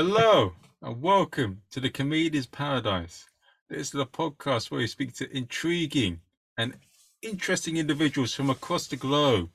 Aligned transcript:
Hello 0.00 0.52
and 0.80 1.02
welcome 1.02 1.62
to 1.72 1.80
the 1.80 1.90
Comedian's 1.90 2.46
Paradise. 2.46 3.26
This 3.68 3.88
is 3.88 3.90
the 3.90 4.06
podcast 4.06 4.70
where 4.70 4.78
we 4.78 4.86
speak 4.86 5.12
to 5.14 5.36
intriguing 5.36 6.20
and 6.56 6.76
interesting 7.20 7.78
individuals 7.78 8.32
from 8.32 8.48
across 8.48 8.86
the 8.86 8.94
globe 8.94 9.50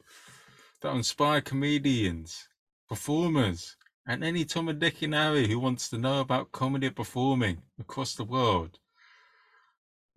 that 0.82 0.94
inspire 0.94 1.40
comedians, 1.40 2.50
performers, 2.90 3.78
and 4.06 4.22
any 4.22 4.44
Tom 4.44 4.68
and 4.68 4.82
Dick 4.82 5.02
and 5.02 5.14
Harry 5.14 5.48
who 5.48 5.62
wants 5.62 5.90
to 5.92 5.98
know 5.98 6.20
about 6.20 6.52
comedy 6.52 6.88
and 6.88 6.96
performing 6.98 7.62
across 7.80 8.14
the 8.14 8.26
world. 8.26 8.80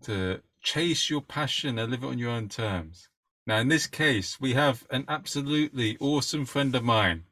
To 0.06 0.40
chase 0.60 1.08
your 1.08 1.20
passion 1.20 1.78
and 1.78 1.92
live 1.92 2.02
it 2.02 2.08
on 2.08 2.18
your 2.18 2.32
own 2.32 2.48
terms. 2.48 3.10
Now, 3.46 3.58
in 3.58 3.68
this 3.68 3.86
case, 3.86 4.40
we 4.40 4.54
have 4.54 4.88
an 4.90 5.04
absolutely 5.06 5.96
awesome 6.00 6.46
friend 6.46 6.74
of 6.74 6.82
mine 6.82 7.26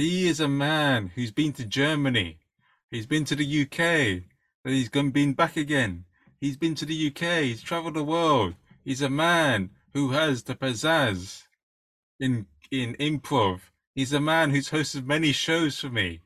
he 0.00 0.28
is 0.28 0.40
a 0.40 0.48
man 0.48 1.12
who's 1.14 1.30
been 1.30 1.52
to 1.54 1.64
Germany. 1.66 2.38
He's 2.90 3.06
been 3.06 3.24
to 3.26 3.36
the 3.36 3.62
UK. 3.62 4.22
He's 4.64 4.88
gone, 4.88 5.10
been 5.10 5.34
back 5.34 5.56
again. 5.56 6.04
He's 6.40 6.56
been 6.56 6.74
to 6.76 6.86
the 6.86 7.08
UK. 7.08 7.42
He's 7.44 7.62
traveled 7.62 7.94
the 7.94 8.04
world. 8.04 8.54
He's 8.84 9.02
a 9.02 9.10
man 9.10 9.70
who 9.92 10.10
has 10.12 10.42
the 10.42 10.54
pizzazz 10.54 11.42
in 12.18 12.46
in 12.70 12.94
improv. 12.94 13.60
He's 13.94 14.12
a 14.12 14.20
man 14.20 14.50
who's 14.50 14.70
hosted 14.70 15.04
many 15.06 15.32
shows 15.32 15.78
for 15.78 15.90
me. 15.90 16.20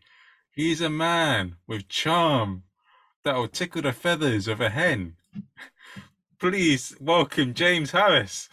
He's 0.53 0.81
a 0.81 0.91
man 0.91 1.57
with 1.67 1.89
charm 1.89 2.63
that 3.25 3.35
will 3.35 3.49
tickle 3.49 3.83
the 3.83 3.93
feathers 3.93 4.47
of 4.47 4.61
a 4.61 4.71
hen. 4.71 5.17
Please 6.39 6.95
welcome 7.01 7.55
James 7.55 7.91
Harris. 7.91 8.49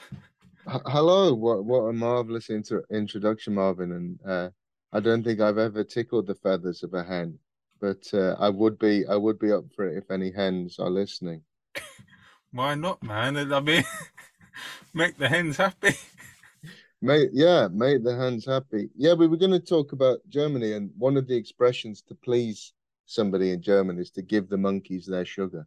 Hello, 0.66 1.33
what 1.33 1.63
what 1.66 1.81
a 1.81 1.94
marvelous 1.94 2.49
inter- 2.49 2.86
introduction, 2.89 3.53
Marvin, 3.55 3.92
and 3.92 4.19
uh, 4.25 4.49
I 4.94 5.00
don't 5.00 5.23
think 5.23 5.39
I've 5.39 5.58
ever 5.58 5.84
tickled 5.84 6.28
the 6.28 6.36
feathers 6.36 6.84
of 6.84 6.94
a 6.94 7.03
hen, 7.03 7.39
but 7.80 8.14
uh, 8.14 8.36
I 8.39 8.50
would 8.50 8.78
be 8.78 9.06
I 9.08 9.16
would 9.16 9.39
be 9.39 9.52
up 9.52 9.66
for 9.73 9.88
it 9.88 9.98
if 9.98 10.11
any 10.11 10.31
hens 10.31 10.80
are 10.80 10.89
listening. 10.89 11.44
Why 12.52 12.75
not, 12.75 13.02
man? 13.02 13.38
I 13.38 13.59
mean, 13.61 13.83
make 14.94 15.17
the 15.17 15.30
hens 15.30 15.58
happy. 15.58 15.94
Make 17.03 17.30
yeah, 17.33 17.67
make 17.72 18.03
the 18.03 18.16
hens 18.16 18.45
happy. 18.45 18.89
Yeah, 18.95 19.14
we 19.16 19.25
were 19.25 19.38
going 19.38 19.52
to 19.52 19.59
talk 19.59 19.92
about 19.92 20.20
Germany, 20.30 20.73
and 20.73 20.92
one 21.00 21.17
of 21.17 21.28
the 21.28 21.36
expressions 21.36 22.03
to 22.03 22.14
please 22.14 22.73
somebody 23.08 23.52
in 23.53 23.61
German 23.64 23.98
is 23.98 24.11
to 24.11 24.22
give 24.22 24.50
the 24.50 24.58
monkeys 24.58 25.08
their 25.08 25.26
sugar. 25.26 25.66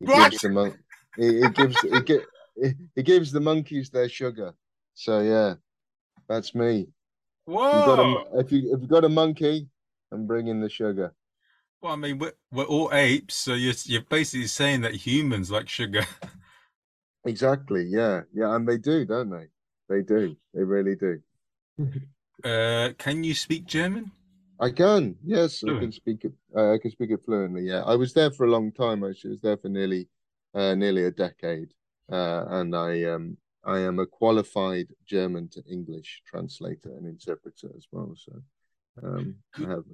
It 0.00 0.08
What? 0.08 0.30
gives 0.30 0.42
the 0.42 0.50
mon- 0.50 0.78
it, 1.16 1.34
it 1.44 1.54
gives 1.54 1.82
it, 1.84 2.10
it, 2.56 2.76
it 2.96 3.02
gives 3.04 3.32
the 3.32 3.40
monkeys 3.40 3.88
their 3.88 4.10
sugar. 4.10 4.52
So 4.92 5.20
yeah, 5.20 5.54
that's 6.28 6.54
me. 6.54 6.88
Whoa! 7.48 8.26
a, 8.34 8.40
if 8.40 8.52
you 8.52 8.74
if 8.74 8.80
you've 8.80 8.88
got 8.88 9.04
a 9.04 9.08
monkey, 9.08 9.68
I'm 10.12 10.26
bringing 10.26 10.60
the 10.60 10.68
sugar. 10.68 11.14
Well, 11.80 11.94
I 11.94 11.96
mean, 11.96 12.18
we're, 12.18 12.32
we're 12.52 12.64
all 12.64 12.90
apes, 12.92 13.36
so 13.36 13.54
you're 13.54 13.74
you're 13.84 14.02
basically 14.02 14.48
saying 14.48 14.82
that 14.82 14.94
humans 14.94 15.50
like 15.50 15.68
sugar. 15.68 16.04
Exactly. 17.24 17.84
Yeah. 17.84 18.22
Yeah. 18.32 18.54
And 18.54 18.66
they 18.66 18.78
do, 18.78 19.04
don't 19.04 19.28
they? 19.28 19.48
They 19.88 20.02
do. 20.02 20.36
They 20.54 20.62
really 20.62 20.96
do. 20.96 21.20
Uh, 22.44 22.90
can 22.98 23.24
you 23.24 23.34
speak 23.34 23.66
German? 23.66 24.12
I 24.60 24.70
can. 24.70 25.16
Yes, 25.24 25.64
I 25.64 25.76
can 25.80 25.90
speak 25.90 26.24
it. 26.24 26.32
Uh, 26.56 26.74
I 26.74 26.78
can 26.78 26.92
speak 26.92 27.10
it 27.10 27.24
fluently. 27.24 27.62
Yeah. 27.62 27.82
I 27.82 27.96
was 27.96 28.14
there 28.14 28.30
for 28.30 28.46
a 28.46 28.50
long 28.50 28.70
time. 28.70 29.02
I 29.02 29.08
was 29.08 29.40
there 29.42 29.56
for 29.56 29.68
nearly, 29.68 30.06
uh, 30.54 30.76
nearly 30.76 31.06
a 31.06 31.10
decade. 31.10 31.74
Uh, 32.08 32.44
and 32.48 32.76
I 32.76 33.02
um 33.02 33.36
I 33.68 33.80
am 33.80 33.98
a 33.98 34.06
qualified 34.06 34.88
German 35.06 35.48
to 35.50 35.62
English 35.70 36.22
translator 36.26 36.90
and 36.96 37.06
interpreter 37.06 37.68
as 37.76 37.86
well. 37.92 38.14
So, 38.16 38.32
um, 39.02 39.36
I 39.56 39.68
have. 39.68 39.84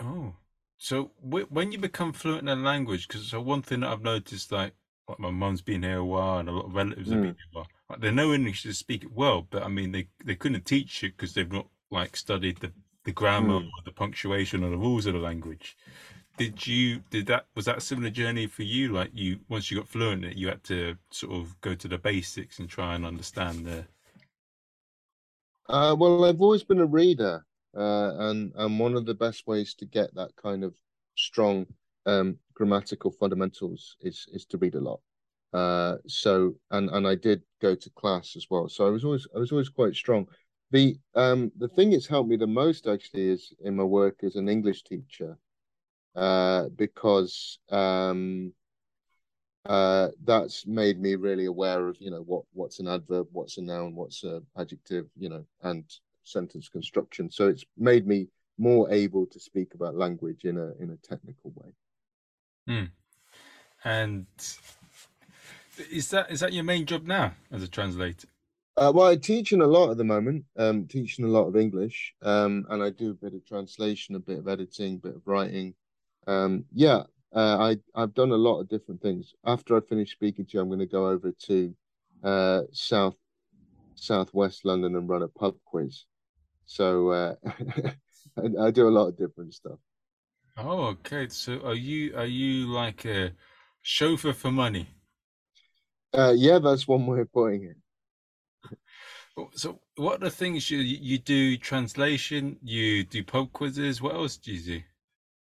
Oh, 0.00 0.34
so 0.78 1.12
wh- 1.22 1.50
when 1.50 1.72
you 1.72 1.78
become 1.78 2.12
fluent 2.12 2.48
in 2.48 2.58
a 2.58 2.62
language, 2.62 3.08
because 3.08 3.26
so 3.28 3.40
one 3.40 3.62
thing 3.62 3.80
that 3.80 3.90
I've 3.92 4.02
noticed, 4.02 4.52
like, 4.52 4.74
like 5.08 5.18
my 5.18 5.30
mum's 5.30 5.62
been 5.62 5.82
here 5.82 5.98
a 5.98 6.04
while, 6.04 6.38
and 6.40 6.48
a 6.48 6.52
lot 6.52 6.66
of 6.66 6.74
relatives 6.74 7.10
have 7.10 7.22
been 7.22 7.34
Mm. 7.34 7.36
here 7.38 7.46
a 7.54 7.56
while. 7.58 7.68
Like, 7.88 8.00
they 8.00 8.10
know 8.10 8.32
English 8.32 8.62
to 8.64 8.74
speak 8.74 9.04
it 9.04 9.12
well, 9.12 9.42
but 9.48 9.62
I 9.62 9.68
mean, 9.68 9.92
they 9.92 10.08
they 10.24 10.34
couldn't 10.36 10.66
teach 10.66 11.04
it 11.04 11.16
because 11.16 11.32
they've 11.34 11.50
not 11.52 11.68
like 11.90 12.16
studied 12.16 12.58
the 12.58 12.72
the 13.04 13.12
grammar 13.12 13.60
Mm. 13.60 13.66
or 13.66 13.82
the 13.84 13.92
punctuation 13.92 14.64
or 14.64 14.70
the 14.70 14.76
rules 14.76 15.06
of 15.06 15.14
the 15.14 15.20
language. 15.20 15.76
Did 16.36 16.66
you 16.66 17.00
did 17.10 17.26
that 17.26 17.46
was 17.54 17.64
that 17.64 17.78
a 17.78 17.80
similar 17.80 18.10
journey 18.10 18.46
for 18.46 18.62
you? 18.62 18.92
Like 18.92 19.10
you 19.14 19.40
once 19.48 19.70
you 19.70 19.78
got 19.78 19.88
fluent 19.88 20.24
it, 20.24 20.36
you 20.36 20.48
had 20.48 20.62
to 20.64 20.96
sort 21.10 21.32
of 21.32 21.58
go 21.62 21.74
to 21.74 21.88
the 21.88 21.98
basics 21.98 22.58
and 22.58 22.68
try 22.68 22.94
and 22.94 23.06
understand 23.06 23.66
the. 23.66 23.86
Uh, 25.68 25.96
well, 25.98 26.24
I've 26.24 26.40
always 26.42 26.62
been 26.62 26.80
a 26.80 26.86
reader, 26.86 27.44
uh, 27.76 28.12
and 28.18 28.52
and 28.56 28.78
one 28.78 28.94
of 28.94 29.06
the 29.06 29.14
best 29.14 29.46
ways 29.46 29.74
to 29.74 29.86
get 29.86 30.14
that 30.14 30.36
kind 30.36 30.62
of 30.62 30.74
strong 31.16 31.66
um, 32.04 32.38
grammatical 32.54 33.10
fundamentals 33.10 33.96
is 34.00 34.26
is 34.32 34.44
to 34.46 34.58
read 34.58 34.74
a 34.74 34.80
lot. 34.80 35.00
Uh, 35.54 35.96
so 36.06 36.54
and 36.70 36.90
and 36.90 37.06
I 37.06 37.14
did 37.14 37.42
go 37.62 37.74
to 37.74 37.90
class 37.90 38.36
as 38.36 38.46
well, 38.50 38.68
so 38.68 38.86
I 38.86 38.90
was 38.90 39.04
always 39.04 39.26
I 39.34 39.38
was 39.38 39.52
always 39.52 39.70
quite 39.70 39.94
strong. 39.94 40.28
The 40.70 40.98
um 41.14 41.50
the 41.56 41.68
thing 41.68 41.90
that's 41.90 42.06
helped 42.06 42.28
me 42.28 42.36
the 42.36 42.46
most 42.46 42.86
actually 42.86 43.28
is 43.30 43.52
in 43.60 43.76
my 43.76 43.84
work 43.84 44.22
as 44.22 44.36
an 44.36 44.48
English 44.48 44.82
teacher, 44.84 45.38
uh, 46.16 46.68
because 46.76 47.58
um 47.70 48.52
uh 49.66 50.08
that's 50.24 50.66
made 50.66 51.00
me 51.00 51.16
really 51.16 51.46
aware 51.46 51.88
of 51.88 51.96
you 52.00 52.10
know 52.10 52.22
what 52.22 52.44
what's 52.52 52.78
an 52.78 52.86
adverb 52.86 53.26
what's 53.32 53.58
a 53.58 53.62
noun 53.62 53.94
what's 53.96 54.22
an 54.22 54.44
adjective 54.56 55.06
you 55.18 55.28
know 55.28 55.44
and 55.62 55.84
sentence 56.22 56.68
construction 56.68 57.30
so 57.30 57.48
it's 57.48 57.64
made 57.76 58.06
me 58.06 58.28
more 58.58 58.90
able 58.90 59.26
to 59.26 59.40
speak 59.40 59.74
about 59.74 59.96
language 59.96 60.44
in 60.44 60.56
a 60.56 60.72
in 60.82 60.90
a 60.90 60.96
technical 61.08 61.52
way 61.56 61.72
Hmm. 62.68 62.84
And 63.84 64.26
is 65.90 66.10
that 66.10 66.30
is 66.30 66.40
that 66.40 66.52
your 66.52 66.64
main 66.64 66.86
job 66.86 67.06
now 67.06 67.34
as 67.52 67.62
a 67.62 67.68
translator? 67.68 68.28
uh, 68.76 68.92
well 68.94 69.08
i'm 69.08 69.20
teaching 69.20 69.60
a 69.60 69.66
lot 69.66 69.90
at 69.90 69.96
the 69.96 70.04
moment 70.04 70.44
um 70.58 70.86
teaching 70.86 71.24
a 71.24 71.28
lot 71.28 71.46
of 71.46 71.56
english 71.56 72.14
um 72.22 72.64
and 72.70 72.82
i 72.82 72.90
do 72.90 73.10
a 73.10 73.14
bit 73.14 73.34
of 73.34 73.44
translation 73.46 74.14
a 74.14 74.18
bit 74.18 74.38
of 74.38 74.48
editing 74.48 74.94
a 74.94 75.06
bit 75.08 75.16
of 75.16 75.22
writing 75.26 75.74
um 76.26 76.64
yeah 76.72 77.02
uh, 77.34 77.58
i 77.58 77.76
i've 77.94 78.14
done 78.14 78.32
a 78.32 78.36
lot 78.36 78.60
of 78.60 78.68
different 78.68 79.00
things 79.00 79.34
after 79.44 79.76
i 79.76 79.80
finish 79.80 80.12
speaking 80.12 80.44
to 80.44 80.52
you 80.54 80.60
i'm 80.60 80.68
going 80.68 80.78
to 80.78 80.86
go 80.86 81.08
over 81.08 81.32
to 81.32 81.74
uh 82.24 82.62
south 82.72 83.14
southwest 83.96 84.64
London 84.64 84.94
and 84.96 85.08
run 85.08 85.22
a 85.22 85.28
pub 85.28 85.56
quiz. 85.64 86.04
So 86.66 87.10
uh, 87.10 87.34
I, 88.36 88.66
I 88.66 88.70
do 88.70 88.88
a 88.88 88.90
lot 88.90 89.08
of 89.08 89.18
different 89.18 89.54
stuff. 89.54 89.78
Oh, 90.56 90.86
okay. 90.86 91.28
So 91.28 91.60
are 91.64 91.74
you 91.74 92.16
are 92.16 92.26
you 92.26 92.66
like 92.66 93.04
a 93.04 93.32
chauffeur 93.82 94.32
for 94.32 94.50
money? 94.50 94.88
Uh, 96.14 96.32
yeah, 96.36 96.58
that's 96.58 96.88
one 96.88 97.06
way 97.06 97.20
of 97.20 97.32
putting 97.32 97.64
it. 97.64 97.76
So 99.54 99.80
what 99.96 100.14
are 100.14 100.24
the 100.24 100.30
things 100.30 100.70
you 100.70 100.78
you 100.78 101.18
do 101.18 101.58
translation, 101.58 102.58
you 102.62 103.04
do 103.04 103.22
pub 103.22 103.52
quizzes, 103.52 104.00
what 104.00 104.14
else 104.14 104.38
do 104.38 104.50
you 104.54 104.62
do? 104.62 104.82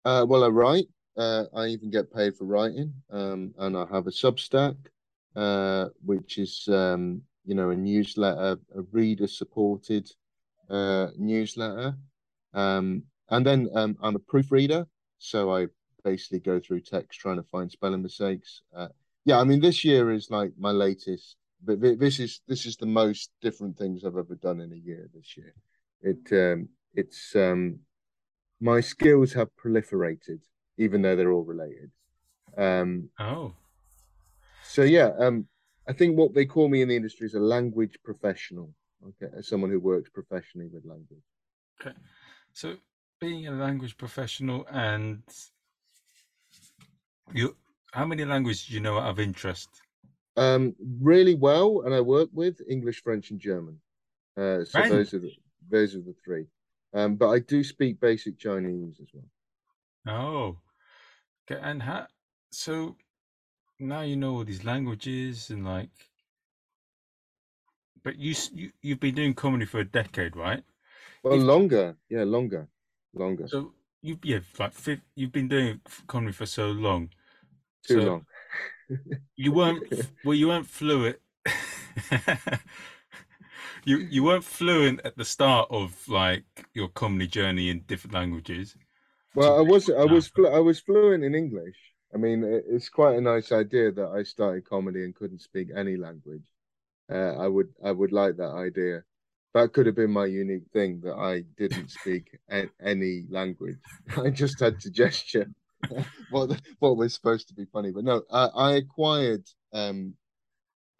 Uh, 0.05 0.25
well, 0.29 0.45
I 0.45 0.49
write. 0.49 0.87
Uh, 1.17 1.45
I 1.55 1.67
even 1.69 1.91
get 1.91 2.13
paid 2.13 2.37
for 2.37 2.45
writing, 2.45 2.93
um, 3.11 3.55
and 3.59 3.77
I 3.77 3.87
have 3.93 4.07
a 4.07 4.11
Substack, 4.11 4.77
uh, 5.37 5.87
which 6.05 6.39
is 6.39 6.69
um, 6.69 7.23
you 7.45 7.55
know 7.55 7.71
a 7.71 7.77
newsletter, 7.77 8.59
a 8.77 8.83
reader-supported 8.91 10.11
uh, 10.69 11.09
newsletter. 11.17 11.97
Um, 12.53 13.05
and 13.31 13.47
then 13.47 13.69
um, 13.75 13.97
I'm 14.03 14.17
a 14.17 14.21
proofreader, 14.21 14.87
so 15.19 15.55
I 15.55 15.69
basically 16.03 16.41
go 16.41 16.61
through 16.61 16.81
text 16.81 17.19
trying 17.21 17.37
to 17.37 17.43
find 17.45 17.71
spelling 17.71 18.03
mistakes. 18.03 18.61
Uh, 18.77 18.89
yeah, 19.25 19.39
I 19.39 19.45
mean 19.45 19.61
this 19.61 19.85
year 19.85 20.11
is 20.11 20.31
like 20.31 20.53
my 20.59 20.73
latest, 20.73 21.37
but 21.65 21.81
this 21.81 22.19
is 22.19 22.41
this 22.49 22.67
is 22.67 22.77
the 22.77 22.87
most 22.87 23.31
different 23.41 23.79
things 23.79 24.05
I've 24.05 24.17
ever 24.17 24.35
done 24.35 24.61
in 24.61 24.73
a 24.73 24.77
year 24.77 25.09
this 25.15 25.37
year. 25.37 25.55
It 26.03 26.53
um, 26.53 26.69
it's 26.93 27.35
um, 27.37 27.79
my 28.61 28.81
skills 28.81 29.33
have 29.33 29.49
proliferated, 29.57 30.41
even 30.79 31.03
though 31.03 31.17
they're 31.17 31.33
all 31.33 31.45
related. 31.45 31.91
Um, 32.57 33.11
Oh, 33.19 33.55
so 34.63 34.83
yeah, 34.83 35.11
um, 35.19 35.47
I 35.89 35.93
think 35.93 36.17
what 36.17 36.35
they 36.35 36.47
call 36.47 36.69
me 36.69 36.83
in 36.83 36.89
the 36.89 36.97
industry 36.97 37.27
is 37.27 37.35
a 37.35 37.41
language 37.41 37.99
professional. 38.05 38.75
Okay, 39.07 39.31
as 39.37 39.49
someone 39.49 39.71
who 39.71 39.81
works 39.81 40.09
professionally 40.09 40.69
with 40.73 40.85
language. 40.87 41.23
okay. 41.81 41.95
So 42.53 42.77
being 43.21 43.47
a 43.49 43.53
language 43.53 43.97
professional 43.99 44.67
and 44.71 45.23
you 47.33 47.57
how 47.93 48.05
many 48.07 48.25
languages 48.25 48.67
do 48.67 48.75
you 48.75 48.81
know 48.81 48.99
of 48.99 49.19
interest? 49.21 49.69
Um, 50.37 50.75
really 51.01 51.35
well, 51.35 51.83
and 51.85 51.95
I 51.95 52.01
work 52.01 52.29
with 52.33 52.61
English, 52.69 53.03
French, 53.03 53.31
and 53.31 53.39
German. 53.39 53.79
Uh, 54.37 54.65
so 54.65 54.71
French? 54.81 54.91
those 54.91 55.15
are 55.15 55.19
the 55.21 55.33
those 55.71 55.95
are 55.95 56.01
the 56.01 56.15
three. 56.25 56.47
Um, 56.95 57.17
but 57.17 57.29
I 57.31 57.41
do 57.41 57.65
speak 57.65 58.01
basic 58.01 58.39
Chinese 58.39 59.01
as 59.01 59.09
well. 59.13 59.25
Oh, 60.07 60.59
okay. 61.51 61.61
And 61.63 61.83
how 61.83 62.07
so 62.51 62.97
now 63.81 64.03
you 64.03 64.17
know 64.17 64.37
all 64.37 64.45
these 64.45 64.65
languages 64.65 65.51
and 65.51 65.65
like 65.65 65.91
but 68.05 68.17
you 68.17 68.35
you 68.53 68.71
you've 68.83 69.01
been 69.01 69.15
doing 69.15 69.35
comedy 69.35 69.65
for 69.65 69.81
a 69.81 69.85
decade, 69.85 70.37
right? 70.37 70.63
Well, 71.23 71.39
longer, 71.39 71.97
yeah, 72.09 72.25
longer, 72.25 72.69
longer. 73.15 73.49
So 73.49 73.73
you 74.03 74.19
yeah 74.23 74.41
like 74.59 74.73
you've 75.17 75.33
been 75.33 75.49
doing 75.49 75.81
comedy 76.07 76.33
for 76.33 76.47
so 76.47 76.69
long. 76.71 77.11
Too 77.87 78.01
So- 78.01 78.07
long. 78.07 78.27
You 79.37 79.51
weren't 79.53 79.83
well. 80.25 80.35
You 80.35 80.49
weren't 80.49 80.67
fluent. 80.67 81.17
you 83.85 83.99
you 83.99 84.25
weren't 84.25 84.45
fluent 84.45 85.01
at 85.05 85.17
the 85.17 85.25
start 85.25 85.69
of 85.71 86.09
like 86.09 86.45
your 86.75 86.89
comedy 86.89 87.27
journey 87.27 87.71
in 87.71 87.81
different 87.81 88.15
languages. 88.15 88.77
Well, 89.35 89.59
I 89.59 89.63
was 89.63 89.91
I 89.91 90.05
was 90.05 90.29
flu- 90.29 90.49
I 90.49 90.61
was 90.61 90.81
fluent 90.81 91.25
in 91.25 91.35
English. 91.35 91.77
I 92.15 92.17
mean, 92.17 92.45
it's 92.45 92.89
quite 92.89 93.17
a 93.17 93.21
nice 93.21 93.51
idea 93.51 93.91
that 93.93 94.09
I 94.09 94.23
started 94.23 94.69
comedy 94.69 95.05
and 95.05 95.15
couldn't 95.15 95.41
speak 95.41 95.69
any 95.77 95.97
language. 95.97 96.45
Uh, 97.11 97.35
I 97.37 97.49
would 97.49 97.69
I 97.85 97.91
would 97.91 98.13
like 98.13 98.37
that 98.37 98.53
idea. 98.53 99.03
That 99.53 99.73
could 99.73 99.87
have 99.87 99.95
been 99.95 100.11
my 100.11 100.27
unique 100.27 100.67
thing 100.73 101.01
that 101.03 101.15
I 101.15 101.43
didn't 101.57 101.91
speak 102.01 102.39
a- 102.51 102.71
any 102.81 103.25
language. 103.29 103.79
I 104.17 104.31
just 104.31 104.61
had 104.61 104.81
to 104.81 104.91
gesture. 104.91 105.47
what 106.31 106.61
what 106.79 106.97
was 106.97 107.15
supposed 107.15 107.49
to 107.49 107.55
be 107.55 107.67
funny, 107.67 107.91
but 107.91 108.05
no, 108.05 108.23
I, 108.31 108.47
I 108.47 108.73
acquired. 108.77 109.45
Um, 109.73 110.15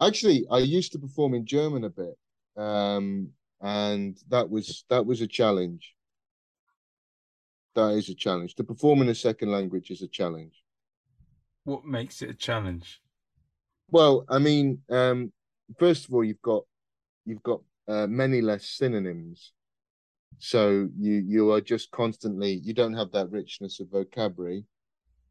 actually, 0.01 0.45
I 0.51 0.59
used 0.59 0.91
to 0.91 0.99
perform 0.99 1.33
in 1.33 1.45
German 1.45 1.85
a 1.85 1.89
bit, 1.89 2.17
um, 2.57 3.29
and 3.61 4.17
that 4.29 4.49
was 4.49 4.85
that 4.89 5.05
was 5.05 5.21
a 5.21 5.27
challenge. 5.27 5.93
That 7.75 7.91
is 7.91 8.09
a 8.09 8.15
challenge. 8.15 8.55
To 8.55 8.63
perform 8.63 9.01
in 9.01 9.09
a 9.09 9.15
second 9.15 9.51
language 9.51 9.91
is 9.91 10.01
a 10.01 10.07
challenge. 10.07 10.63
What 11.65 11.83
makes 11.85 12.21
it 12.21 12.29
a 12.29 12.33
challenge? 12.33 13.01
Well, 13.89 14.25
I 14.29 14.39
mean, 14.39 14.79
um, 14.89 15.31
first 15.77 16.07
of 16.07 16.13
all, 16.13 16.23
you've 16.23 16.41
got 16.41 16.63
you've 17.25 17.43
got 17.43 17.61
uh, 17.87 18.07
many 18.07 18.41
less 18.41 18.65
synonyms, 18.65 19.51
so 20.37 20.89
you 20.97 21.23
you 21.27 21.51
are 21.51 21.61
just 21.61 21.91
constantly 21.91 22.61
you 22.63 22.73
don't 22.73 22.93
have 22.93 23.11
that 23.11 23.31
richness 23.31 23.79
of 23.79 23.89
vocabulary, 23.89 24.65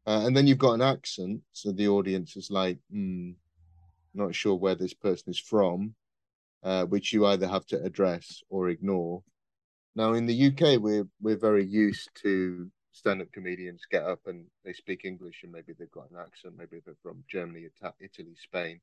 uh, 0.05 0.23
and 0.25 0.35
then 0.35 0.45
you've 0.45 0.57
got 0.57 0.73
an 0.73 0.81
accent, 0.81 1.41
so 1.51 1.71
the 1.71 1.87
audience 1.87 2.35
is 2.35 2.51
like, 2.51 2.77
hmm, 2.91 3.31
not 4.13 4.35
sure 4.35 4.55
where 4.55 4.75
this 4.75 4.93
person 4.93 5.31
is 5.31 5.39
from, 5.39 5.95
uh, 6.65 6.83
which 6.85 7.13
you 7.13 7.27
either 7.27 7.47
have 7.47 7.65
to 7.67 7.81
address 7.83 8.41
or 8.49 8.69
ignore. 8.69 9.23
Now, 9.95 10.13
in 10.13 10.25
the 10.25 10.47
UK, 10.47 10.81
we're 10.81 11.07
we're 11.21 11.37
very 11.37 11.63
used 11.65 12.09
to 12.23 12.69
stand-up 12.91 13.31
comedians 13.33 13.81
get 13.91 14.03
up 14.03 14.19
and 14.25 14.45
they 14.63 14.73
speak 14.73 15.03
English 15.03 15.41
and 15.43 15.51
maybe 15.51 15.73
they've 15.77 15.91
got 15.91 16.09
an 16.11 16.17
accent, 16.17 16.55
maybe 16.57 16.81
they're 16.85 16.95
from 17.03 17.23
Germany, 17.29 17.65
Ita- 17.65 17.93
Italy, 17.99 18.35
Spain. 18.41 18.79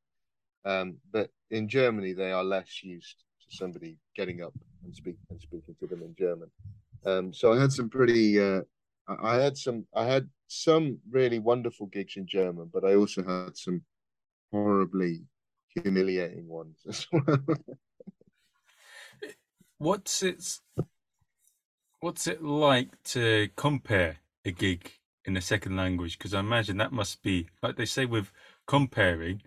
Um, 0.64 0.98
but 1.10 1.30
in 1.50 1.68
Germany, 1.68 2.12
they 2.12 2.30
are 2.30 2.44
less 2.44 2.82
used 2.82 3.24
to 3.40 3.56
somebody 3.56 3.96
getting 4.14 4.42
up 4.42 4.52
and 4.84 4.94
speak 4.94 5.16
and 5.30 5.40
speaking 5.40 5.74
to 5.80 5.86
them 5.86 6.02
in 6.02 6.14
German. 6.16 6.50
Um, 7.04 7.32
so 7.32 7.52
I 7.52 7.60
had 7.60 7.72
some 7.72 7.88
pretty, 7.88 8.38
uh, 8.38 8.60
I 9.08 9.36
had 9.36 9.56
some, 9.56 9.86
I 9.94 10.04
had 10.04 10.28
some 10.46 10.98
really 11.10 11.38
wonderful 11.38 11.86
gigs 11.86 12.16
in 12.16 12.26
German, 12.26 12.70
but 12.72 12.84
I 12.84 12.94
also 12.94 13.24
had 13.24 13.56
some 13.56 13.82
horribly 14.52 15.24
humiliating 15.74 16.48
ones 16.48 16.78
as 16.88 17.06
well. 17.12 17.38
What's 19.78 20.22
it? 20.22 20.58
What's 22.00 22.26
it 22.26 22.42
like 22.42 23.02
to 23.04 23.48
compare 23.56 24.18
a 24.44 24.50
gig 24.50 24.92
in 25.24 25.36
a 25.36 25.40
second 25.40 25.76
language? 25.76 26.18
Because 26.18 26.34
I 26.34 26.40
imagine 26.40 26.76
that 26.78 26.92
must 26.92 27.22
be 27.22 27.48
like 27.62 27.76
they 27.76 27.86
say 27.86 28.04
with 28.06 28.32
comparing. 28.66 29.42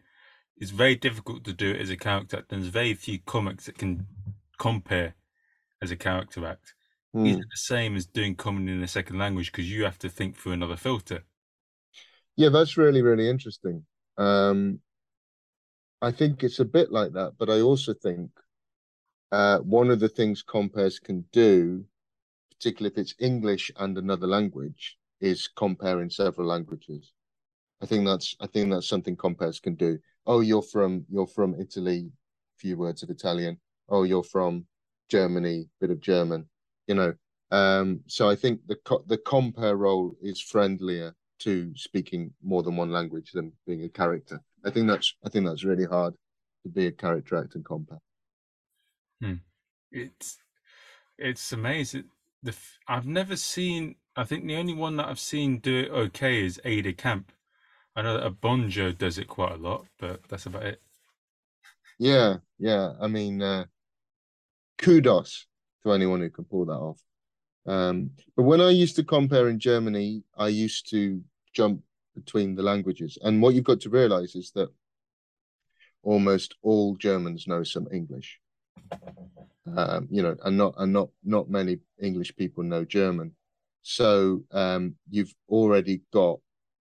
It's 0.57 0.72
very 0.72 0.95
difficult 0.95 1.44
to 1.45 1.54
do 1.54 1.72
it 1.72 1.81
as 1.81 1.89
a 1.89 1.98
character 1.98 2.38
act. 2.38 2.50
There's 2.50 2.68
very 2.68 2.94
few 2.95 3.19
comics 3.19 3.66
that 3.68 3.77
can 3.77 4.07
compare 4.60 5.16
as 5.81 5.92
a 5.92 5.98
character 5.98 6.45
act. 6.45 6.75
Hmm. 7.13 7.25
Is 7.27 7.38
it 7.38 7.48
the 7.51 7.57
same 7.57 7.95
as 7.98 8.06
doing 8.07 8.36
comedy 8.36 8.72
in 8.74 8.83
a 8.83 8.88
second 8.88 9.19
language 9.19 9.51
because 9.51 9.72
you 9.72 9.86
have 9.86 10.00
to 10.00 10.10
think 10.10 10.38
through 10.38 10.54
another 10.54 10.77
filter? 10.77 11.24
Yeah, 12.36 12.50
that's 12.50 12.77
really, 12.77 13.01
really 13.01 13.30
interesting. 13.30 13.86
Um, 14.18 14.80
I 16.02 16.12
think 16.12 16.44
it's 16.44 16.60
a 16.60 16.66
bit 16.66 16.92
like 16.92 17.14
that, 17.14 17.34
but 17.38 17.50
I 17.50 17.62
also 17.62 17.94
think 17.94 18.32
uh, 19.32 19.60
one 19.60 19.90
of 19.90 20.00
the 20.00 20.10
things 20.10 20.44
compares 20.44 21.00
can 21.00 21.26
do, 21.32 21.86
particularly 22.52 22.94
if 22.94 22.98
it's 22.98 23.16
English 23.20 23.72
and 23.78 23.98
another 23.98 24.28
language, 24.28 24.98
is 25.22 25.48
compare 25.48 26.02
in 26.02 26.10
several 26.10 26.48
languages. 26.48 27.14
I 27.82 27.86
think 27.86 28.06
that's 28.06 28.36
I 28.40 28.48
think 28.48 28.72
that's 28.72 28.88
something 28.88 29.16
compares 29.16 29.60
can 29.60 29.76
do. 29.76 30.00
Oh, 30.26 30.40
you're 30.42 30.62
from 30.62 31.06
you're 31.10 31.28
from 31.28 31.60
Italy, 31.60 32.12
few 32.58 32.78
words 32.78 33.04
of 33.04 33.10
Italian. 33.10 33.60
Oh, 33.90 34.04
you're 34.04 34.24
from 34.24 34.66
Germany, 35.10 35.70
bit 35.80 35.92
of 35.92 36.00
German. 36.00 36.48
You 36.88 36.96
know, 36.96 37.14
um, 37.52 38.02
so 38.08 38.30
I 38.30 38.36
think 38.36 38.62
the 38.68 38.76
co 38.78 39.04
the 39.08 39.18
compare 39.18 39.76
role 39.76 40.16
is 40.22 40.42
friendlier 40.42 41.16
to 41.40 41.74
speaking 41.76 42.34
more 42.42 42.64
than 42.64 42.78
one 42.78 42.92
language 42.92 43.32
than 43.34 43.52
being 43.68 43.84
a 43.84 43.90
character. 43.90 44.42
I 44.66 44.72
think 44.72 44.88
that's 44.88 45.16
I 45.24 45.30
think 45.30 45.46
that's 45.46 45.64
really 45.64 45.86
hard 45.86 46.16
to 46.64 46.70
be 46.70 46.88
a 46.88 46.92
character 46.92 47.38
act 47.38 47.56
and 47.56 47.64
compare. 47.64 48.00
It's 49.92 50.38
it's 51.18 51.52
amazing. 51.52 52.06
The 52.44 52.56
I've 52.88 53.08
never 53.08 53.36
seen. 53.36 53.96
I 54.16 54.24
think 54.24 54.46
the 54.46 54.56
only 54.56 54.74
one 54.74 54.98
that 54.98 55.08
I've 55.08 55.20
seen 55.20 55.60
do 55.60 55.80
it 55.80 55.92
okay 55.92 56.44
is 56.44 56.60
Ada 56.66 56.94
Camp. 56.94 57.32
I 57.96 58.02
know 58.02 58.16
that 58.16 58.26
a 58.26 58.32
Bonjo 58.32 58.98
does 58.98 59.18
it 59.18 59.28
quite 59.28 59.54
a 59.54 59.58
lot, 59.58 59.86
but 60.00 60.22
that's 60.28 60.46
about 60.46 60.64
it. 60.64 60.82
Yeah, 61.98 62.38
yeah. 62.60 62.94
I 63.00 63.08
mean, 63.08 63.42
uh, 63.42 63.66
kudos 64.78 65.48
to 65.84 65.94
anyone 65.94 66.20
who 66.20 66.30
can 66.30 66.44
pull 66.44 66.66
that 66.66 66.74
off. 66.74 67.02
Um, 67.66 68.12
but 68.36 68.44
when 68.44 68.62
I 68.62 68.70
used 68.70 68.96
to 68.98 69.04
compare 69.04 69.48
in 69.48 69.60
Germany, 69.60 70.24
I 70.38 70.50
used 70.50 70.90
to 70.92 71.24
jump 71.54 71.82
between 72.16 72.56
the 72.56 72.64
languages. 72.64 73.18
And 73.22 73.42
what 73.42 73.54
you've 73.54 73.64
got 73.64 73.82
to 73.82 73.90
realize 73.90 74.36
is 74.36 74.52
that 74.52 74.70
almost 76.04 76.56
all 76.62 76.96
Germans 76.96 77.48
know 77.48 77.64
some 77.64 77.88
English. 77.92 78.40
Um, 79.76 80.08
you 80.12 80.22
know, 80.22 80.36
and 80.44 80.58
not 80.58 80.76
and 80.78 80.94
not 80.94 81.10
not 81.24 81.50
many 81.50 81.80
English 82.00 82.36
people 82.36 82.64
know 82.64 82.86
German. 82.86 83.36
So 83.82 84.44
um, 84.52 84.96
you've 85.10 85.34
already 85.50 86.02
got 86.14 86.40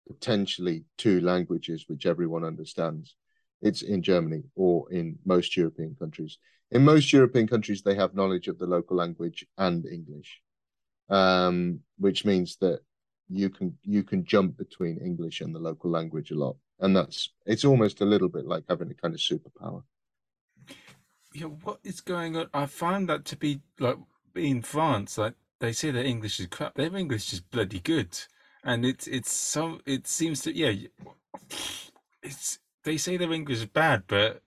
potentially 0.07 0.85
two 0.97 1.19
languages 1.21 1.85
which 1.87 2.05
everyone 2.05 2.43
understands. 2.43 3.15
It's 3.61 3.81
in 3.81 4.01
Germany 4.01 4.43
or 4.55 4.91
in 4.91 5.17
most 5.25 5.57
European 5.57 5.95
countries. 5.99 6.37
In 6.71 6.85
most 6.85 7.11
European 7.11 7.47
countries, 7.47 7.81
they 7.81 7.95
have 7.95 8.13
knowledge 8.15 8.47
of 8.47 8.57
the 8.57 8.67
local 8.67 8.95
language 8.95 9.45
and 9.57 9.85
English, 9.85 10.41
um, 11.09 11.79
which 11.97 12.23
means 12.25 12.57
that 12.61 12.81
you 13.29 13.49
can 13.49 13.77
you 13.83 14.03
can 14.03 14.25
jump 14.25 14.57
between 14.57 14.97
English 14.97 15.41
and 15.41 15.53
the 15.53 15.59
local 15.59 15.89
language 15.89 16.31
a 16.31 16.35
lot, 16.35 16.57
and 16.79 16.95
that's 16.95 17.29
it's 17.45 17.65
almost 17.65 18.01
a 18.01 18.05
little 18.05 18.29
bit 18.29 18.45
like 18.45 18.63
having 18.67 18.89
a 18.89 18.93
kind 18.93 19.13
of 19.13 19.19
superpower. 19.19 19.83
Yeah, 21.33 21.45
what 21.45 21.79
is 21.83 22.01
going 22.01 22.35
on? 22.35 22.47
I 22.53 22.65
find 22.65 23.07
that 23.09 23.25
to 23.25 23.37
be 23.37 23.61
like 23.79 23.97
in 24.35 24.61
France, 24.63 25.17
like 25.17 25.35
they 25.59 25.73
say 25.73 25.91
their 25.91 26.03
English 26.03 26.39
is 26.39 26.47
crap. 26.47 26.75
Their 26.75 26.95
English 26.95 27.31
is 27.33 27.39
bloody 27.39 27.79
good, 27.79 28.17
and 28.63 28.85
it's 28.85 29.07
it's 29.07 29.31
so 29.31 29.79
it 29.85 30.07
seems 30.07 30.41
to 30.41 30.55
yeah, 30.55 30.73
it's 32.23 32.59
they 32.83 32.97
say 32.97 33.17
their 33.17 33.31
English 33.31 33.59
is 33.59 33.65
bad, 33.65 34.03
but 34.07 34.41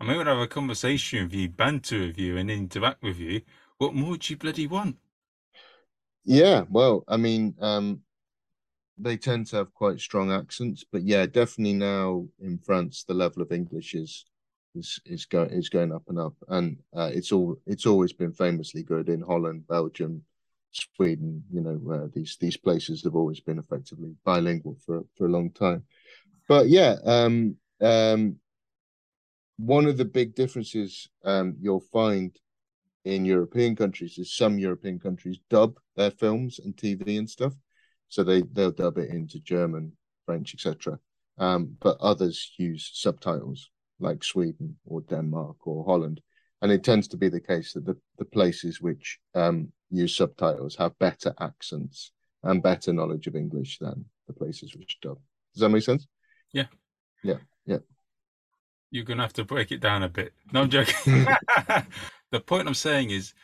I'm 0.00 0.10
able 0.10 0.24
to 0.24 0.30
have 0.30 0.38
a 0.38 0.48
conversation 0.48 1.24
with 1.24 1.34
you, 1.34 1.48
banter 1.48 2.06
with 2.06 2.18
you, 2.18 2.36
and 2.36 2.50
interact 2.50 3.02
with 3.02 3.18
you. 3.18 3.42
What 3.78 3.94
more 3.94 4.16
do 4.16 4.32
you 4.32 4.36
bloody 4.36 4.66
want? 4.66 4.96
Yeah, 6.24 6.64
well, 6.68 7.04
I 7.08 7.16
mean, 7.16 7.54
um, 7.60 8.00
they 8.98 9.16
tend 9.16 9.46
to 9.48 9.56
have 9.56 9.74
quite 9.74 10.00
strong 10.00 10.30
accents, 10.30 10.84
but 10.90 11.02
yeah, 11.02 11.26
definitely 11.26 11.74
now 11.74 12.26
in 12.40 12.58
France, 12.58 13.04
the 13.04 13.14
level 13.14 13.42
of 13.42 13.52
English 13.52 13.94
is 13.94 14.26
is 14.74 15.00
is 15.04 15.26
going 15.26 15.50
is 15.50 15.68
going 15.68 15.92
up 15.92 16.04
and 16.08 16.18
up, 16.18 16.34
and 16.48 16.78
uh, 16.94 17.10
it's 17.12 17.32
all 17.32 17.56
it's 17.66 17.86
always 17.86 18.12
been 18.12 18.32
famously 18.32 18.82
good 18.82 19.08
in 19.08 19.20
Holland, 19.22 19.66
Belgium, 19.66 20.22
Sweden. 20.70 21.42
You 21.52 21.62
know, 21.62 21.92
uh, 21.92 22.08
these 22.14 22.36
these 22.40 22.56
places 22.56 23.02
have 23.04 23.16
always 23.16 23.40
been 23.40 23.58
effectively 23.58 24.14
bilingual 24.24 24.76
for 24.86 25.04
for 25.16 25.26
a 25.26 25.30
long 25.30 25.50
time. 25.50 25.84
But 26.48 26.68
yeah, 26.68 26.96
um, 27.04 27.56
um, 27.80 28.36
one 29.56 29.86
of 29.86 29.96
the 29.96 30.04
big 30.04 30.34
differences 30.34 31.08
um, 31.24 31.56
you'll 31.60 31.80
find 31.92 32.36
in 33.04 33.24
European 33.24 33.74
countries 33.76 34.18
is 34.18 34.34
some 34.34 34.58
European 34.58 34.98
countries 34.98 35.38
dub 35.48 35.78
their 35.96 36.10
films 36.10 36.58
and 36.58 36.76
TV 36.76 37.18
and 37.18 37.28
stuff, 37.28 37.54
so 38.08 38.22
they 38.22 38.42
they'll 38.52 38.70
dub 38.70 38.98
it 38.98 39.10
into 39.10 39.40
German, 39.40 39.92
French, 40.26 40.54
etc. 40.54 40.98
Um, 41.38 41.76
but 41.80 41.96
others 42.00 42.52
use 42.58 42.90
subtitles, 42.92 43.70
like 43.98 44.22
Sweden 44.22 44.76
or 44.84 45.00
Denmark 45.02 45.66
or 45.66 45.84
Holland, 45.84 46.20
and 46.60 46.70
it 46.70 46.84
tends 46.84 47.08
to 47.08 47.16
be 47.16 47.28
the 47.28 47.40
case 47.40 47.72
that 47.72 47.86
the 47.86 47.96
the 48.18 48.24
places 48.24 48.80
which 48.80 49.18
um, 49.34 49.72
use 49.90 50.14
subtitles 50.14 50.76
have 50.76 50.98
better 50.98 51.34
accents 51.40 52.12
and 52.42 52.62
better 52.62 52.92
knowledge 52.92 53.26
of 53.26 53.36
English 53.36 53.78
than 53.78 54.04
the 54.26 54.32
places 54.32 54.76
which 54.76 54.98
dub. 55.00 55.18
Does 55.54 55.60
that 55.60 55.68
make 55.70 55.82
sense? 55.82 56.06
Yeah. 56.52 56.66
Yeah. 57.22 57.38
Yeah. 57.66 57.78
You're 58.90 59.04
gonna 59.04 59.22
have 59.22 59.32
to 59.34 59.44
break 59.44 59.72
it 59.72 59.80
down 59.80 60.02
a 60.02 60.08
bit. 60.08 60.32
No, 60.52 60.62
I'm 60.62 60.70
joking. 60.70 61.26
the 62.32 62.40
point 62.40 62.68
I'm 62.68 62.74
saying 62.74 63.10
is, 63.10 63.34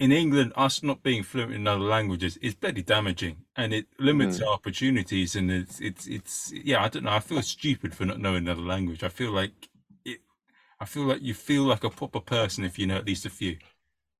in 0.00 0.12
England, 0.12 0.52
us 0.56 0.82
not 0.82 1.02
being 1.02 1.22
fluent 1.22 1.54
in 1.54 1.66
other 1.66 1.80
languages 1.84 2.36
is 2.38 2.54
very 2.54 2.82
damaging, 2.82 3.44
and 3.56 3.72
it 3.74 3.86
limits 3.98 4.40
Mm. 4.40 4.46
our 4.46 4.54
opportunities. 4.54 5.36
And 5.36 5.50
it's 5.50 5.80
it's 5.80 6.06
it's 6.06 6.52
yeah, 6.52 6.82
I 6.84 6.88
don't 6.88 7.04
know. 7.04 7.12
I 7.12 7.20
feel 7.20 7.42
stupid 7.42 7.94
for 7.94 8.04
not 8.06 8.20
knowing 8.20 8.38
another 8.48 8.62
language. 8.62 9.02
I 9.04 9.08
feel 9.10 9.32
like 9.32 9.68
it. 10.04 10.20
I 10.80 10.86
feel 10.86 11.04
like 11.04 11.22
you 11.22 11.34
feel 11.34 11.64
like 11.64 11.84
a 11.84 11.90
proper 11.90 12.20
person 12.20 12.64
if 12.64 12.78
you 12.78 12.86
know 12.86 12.96
at 12.96 13.06
least 13.06 13.26
a 13.26 13.30
few. 13.30 13.58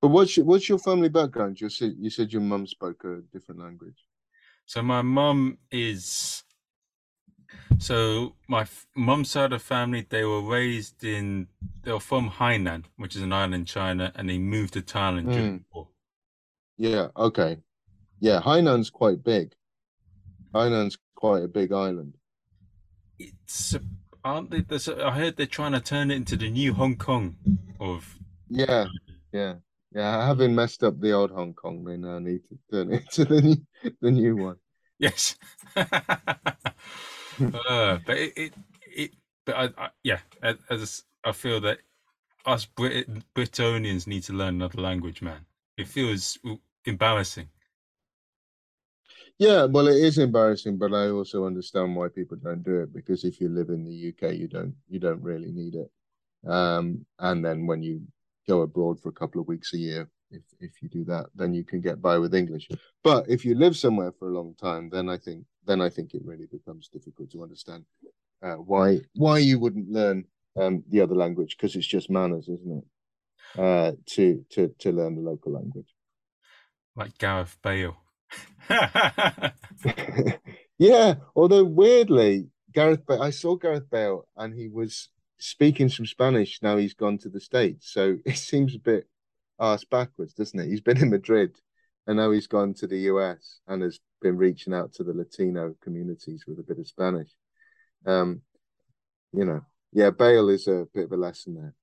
But 0.02 0.08
what's 0.08 0.36
your, 0.36 0.46
what's 0.46 0.68
your 0.68 0.78
family 0.78 1.08
background? 1.08 1.60
You 1.60 1.68
said 1.68 1.94
you 1.98 2.10
said 2.10 2.32
your 2.32 2.42
mum 2.42 2.66
spoke 2.66 3.04
a 3.04 3.22
different 3.32 3.60
language. 3.60 4.04
So 4.66 4.82
my 4.82 5.02
mum 5.02 5.58
is. 5.70 6.44
So 7.78 8.34
my 8.48 8.62
f- 8.62 8.86
mum's 8.94 9.30
side 9.30 9.46
of 9.46 9.50
the 9.50 9.58
family, 9.58 10.06
they 10.08 10.24
were 10.24 10.40
raised 10.40 11.02
in. 11.04 11.48
They 11.82 11.92
were 11.92 12.00
from 12.00 12.30
Hainan, 12.30 12.84
which 12.96 13.16
is 13.16 13.22
an 13.22 13.32
island 13.32 13.54
in 13.54 13.64
China, 13.64 14.12
and 14.14 14.28
they 14.28 14.38
moved 14.38 14.74
to 14.74 14.82
Thailand 14.82 15.32
during 15.32 15.58
the 15.58 15.64
war. 15.72 15.88
Yeah. 16.76 17.08
Okay. 17.16 17.58
Yeah. 18.20 18.40
Hainan's 18.40 18.90
quite 18.90 19.24
big. 19.24 19.54
Hainan's 20.54 20.98
quite 21.14 21.42
a 21.42 21.48
big 21.48 21.72
island. 21.72 22.14
It's 23.18 23.76
aren't 24.24 24.50
they? 24.50 24.60
There's, 24.60 24.88
I 24.88 25.10
heard 25.10 25.36
they're 25.36 25.46
trying 25.46 25.72
to 25.72 25.80
turn 25.80 26.10
it 26.10 26.16
into 26.16 26.36
the 26.36 26.50
new 26.50 26.74
Hong 26.74 26.96
Kong 26.96 27.36
of. 27.80 28.18
Yeah. 28.48 28.86
Yeah. 29.32 29.54
Yeah. 29.94 30.26
Having 30.26 30.54
messed 30.54 30.82
up 30.84 31.00
the 31.00 31.12
old 31.12 31.30
Hong 31.30 31.54
Kong, 31.54 31.84
they 31.84 31.96
now 31.96 32.18
need 32.18 32.42
to 32.48 32.58
turn 32.70 32.92
it 32.92 33.10
to 33.12 33.24
the 33.24 33.42
new, 33.42 33.56
the 34.00 34.10
new 34.10 34.36
one. 34.36 34.56
Yes. 34.98 35.34
uh, 37.40 37.98
but 38.06 38.16
it, 38.18 38.32
it, 38.36 38.52
it 38.84 39.10
but 39.44 39.56
I, 39.56 39.84
I 39.84 39.88
yeah, 40.02 40.18
as, 40.42 41.04
I 41.24 41.32
feel 41.32 41.60
that 41.60 41.78
us 42.46 42.64
Brit 42.64 43.08
Britonians 43.34 44.06
need 44.06 44.22
to 44.24 44.32
learn 44.32 44.56
another 44.56 44.80
language, 44.80 45.22
man. 45.22 45.44
It 45.76 45.88
feels 45.88 46.38
embarrassing. 46.84 47.48
Yeah, 49.38 49.64
well, 49.64 49.88
it 49.88 49.96
is 49.96 50.18
embarrassing, 50.18 50.78
but 50.78 50.92
I 50.92 51.08
also 51.08 51.46
understand 51.46 51.96
why 51.96 52.08
people 52.08 52.36
don't 52.36 52.62
do 52.62 52.80
it 52.80 52.92
because 52.92 53.24
if 53.24 53.40
you 53.40 53.48
live 53.48 53.70
in 53.70 53.84
the 53.84 54.08
UK, 54.10 54.34
you 54.34 54.46
don't 54.46 54.74
you 54.88 55.00
don't 55.00 55.22
really 55.22 55.50
need 55.50 55.74
it. 55.74 55.90
Um, 56.48 57.04
and 57.18 57.44
then 57.44 57.66
when 57.66 57.82
you 57.82 58.02
go 58.48 58.62
abroad 58.62 59.00
for 59.00 59.08
a 59.08 59.12
couple 59.20 59.40
of 59.40 59.48
weeks 59.48 59.74
a 59.74 59.78
year, 59.78 60.10
if 60.30 60.42
if 60.60 60.82
you 60.82 60.88
do 60.88 61.04
that, 61.04 61.26
then 61.34 61.54
you 61.54 61.64
can 61.64 61.80
get 61.80 62.00
by 62.02 62.18
with 62.18 62.34
English. 62.34 62.68
But 63.02 63.28
if 63.28 63.44
you 63.44 63.54
live 63.54 63.76
somewhere 63.76 64.12
for 64.12 64.28
a 64.28 64.32
long 64.32 64.54
time, 64.54 64.90
then 64.90 65.08
I 65.08 65.16
think 65.16 65.44
then 65.66 65.80
I 65.80 65.88
think 65.88 66.14
it 66.14 66.22
really 66.24 66.46
becomes 66.46 66.88
difficult 66.88 67.30
to 67.32 67.42
understand 67.42 67.84
uh, 68.42 68.54
why 68.54 69.00
why 69.14 69.38
you 69.38 69.58
wouldn't 69.58 69.90
learn 69.90 70.24
um, 70.60 70.82
the 70.88 71.00
other 71.00 71.14
language 71.14 71.56
because 71.56 71.76
it's 71.76 71.86
just 71.86 72.10
manners, 72.10 72.48
isn't 72.48 72.82
it? 72.82 73.60
Uh, 73.60 73.92
to 74.06 74.44
to 74.50 74.74
to 74.78 74.92
learn 74.92 75.14
the 75.14 75.22
local 75.22 75.52
language. 75.52 75.94
Like 76.96 77.16
Gareth 77.18 77.56
Bale. 77.62 77.96
yeah, 80.78 81.14
although 81.34 81.64
weirdly, 81.64 82.48
Gareth 82.72 83.06
Bale, 83.06 83.22
I 83.22 83.30
saw 83.30 83.56
Gareth 83.56 83.90
Bale 83.90 84.26
and 84.36 84.54
he 84.54 84.68
was 84.68 85.08
speaking 85.38 85.88
some 85.88 86.06
Spanish. 86.06 86.60
Now 86.62 86.76
he's 86.76 86.94
gone 86.94 87.18
to 87.18 87.28
the 87.28 87.40
States, 87.40 87.90
so 87.92 88.18
it 88.26 88.36
seems 88.36 88.74
a 88.74 88.80
bit 88.80 89.08
arse 89.58 89.84
backwards, 89.84 90.34
doesn't 90.34 90.58
it? 90.58 90.68
He's 90.68 90.80
been 90.80 90.98
in 90.98 91.10
Madrid 91.10 91.56
and 92.06 92.16
now 92.16 92.30
he's 92.30 92.46
gone 92.46 92.74
to 92.74 92.86
the 92.86 92.98
US 93.00 93.60
and 93.66 93.82
has 93.82 94.00
been 94.20 94.36
reaching 94.36 94.74
out 94.74 94.92
to 94.94 95.04
the 95.04 95.12
Latino 95.12 95.74
communities 95.82 96.44
with 96.46 96.58
a 96.58 96.62
bit 96.62 96.78
of 96.78 96.86
Spanish. 96.86 97.30
Um, 98.06 98.42
you 99.32 99.44
know, 99.44 99.62
yeah, 99.92 100.10
Bale 100.10 100.48
is 100.48 100.66
a 100.68 100.86
bit 100.92 101.04
of 101.04 101.12
a 101.12 101.16
lesson 101.16 101.54
there. 101.54 101.74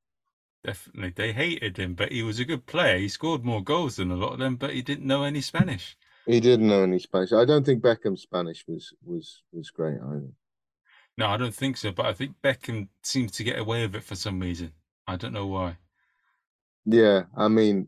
Definitely, 0.63 1.13
they 1.15 1.31
hated 1.31 1.77
him, 1.77 1.93
but 1.93 2.11
he 2.11 2.21
was 2.21 2.39
a 2.39 2.45
good 2.45 2.65
player. 2.65 2.97
He 2.97 3.07
scored 3.07 3.45
more 3.45 3.63
goals 3.63 3.95
than 3.95 4.11
a 4.11 4.15
lot 4.15 4.33
of 4.33 4.39
them, 4.39 4.57
but 4.57 4.73
he 4.73 4.81
didn't 4.81 5.07
know 5.07 5.23
any 5.23 5.41
Spanish. 5.41 5.95
He 6.25 6.39
didn't 6.39 6.67
know 6.67 6.83
any 6.83 6.99
Spanish. 6.99 7.31
I 7.31 7.45
don't 7.45 7.65
think 7.65 7.81
Beckham's 7.81 8.21
Spanish 8.21 8.65
was 8.67 8.93
was 9.03 9.41
was 9.53 9.69
great 9.71 9.97
either. 10.01 10.31
No, 11.17 11.27
I 11.27 11.37
don't 11.37 11.53
think 11.53 11.77
so. 11.77 11.91
But 11.91 12.05
I 12.05 12.13
think 12.13 12.35
Beckham 12.43 12.87
seems 13.03 13.31
to 13.33 13.43
get 13.43 13.59
away 13.59 13.81
with 13.81 13.95
it 13.95 14.03
for 14.03 14.15
some 14.15 14.39
reason. 14.39 14.73
I 15.07 15.15
don't 15.15 15.33
know 15.33 15.47
why. 15.47 15.77
Yeah, 16.85 17.23
I 17.35 17.47
mean, 17.47 17.87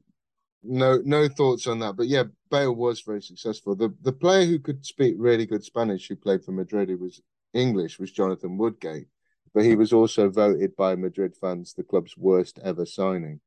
no 0.63 1.00
no 1.03 1.27
thoughts 1.27 1.68
on 1.68 1.80
that. 1.80 1.96
But 1.96 2.08
yeah, 2.08 2.24
Bale 2.50 2.74
was 2.74 3.01
very 3.01 3.22
successful. 3.22 3.75
The 3.75 3.94
the 4.01 4.13
player 4.13 4.46
who 4.46 4.60
could 4.60 4.86
speak 4.86 5.15
really 5.18 5.46
good 5.46 5.63
Spanish 5.63 6.08
who 6.08 6.15
played 6.15 6.44
for 6.44 6.51
Madrid 6.51 6.89
who 6.89 6.98
was 6.98 7.22
English 7.53 8.00
was 8.00 8.12
Jonathan 8.12 8.58
Woodgate. 8.58 9.08
But 9.53 9.65
he 9.65 9.75
was 9.75 9.91
also 9.91 10.30
voted 10.30 10.75
by 10.77 10.96
Madrid 10.96 11.36
fans 11.36 11.74
the 11.74 11.84
club's 11.84 12.15
worst 12.15 12.60
ever 12.63 12.86
signing. 12.86 13.41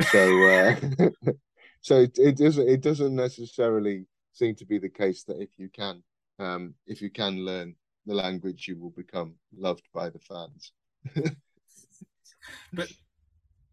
So 0.00 0.48
uh, 0.48 0.76
so 1.80 2.00
it, 2.00 2.18
it 2.18 2.36
doesn't 2.36 2.68
it 2.68 2.80
doesn't 2.82 3.14
necessarily 3.14 4.06
seem 4.32 4.54
to 4.56 4.64
be 4.64 4.78
the 4.78 4.88
case 4.88 5.24
that 5.24 5.40
if 5.40 5.50
you 5.58 5.68
can 5.68 6.02
um, 6.38 6.74
if 6.86 7.02
you 7.02 7.10
can 7.10 7.44
learn 7.44 7.74
the 8.06 8.14
language 8.14 8.66
you 8.68 8.78
will 8.78 8.90
become 8.90 9.34
loved 9.56 9.86
by 9.92 10.08
the 10.08 10.20
fans. 10.20 10.72
but 12.72 12.88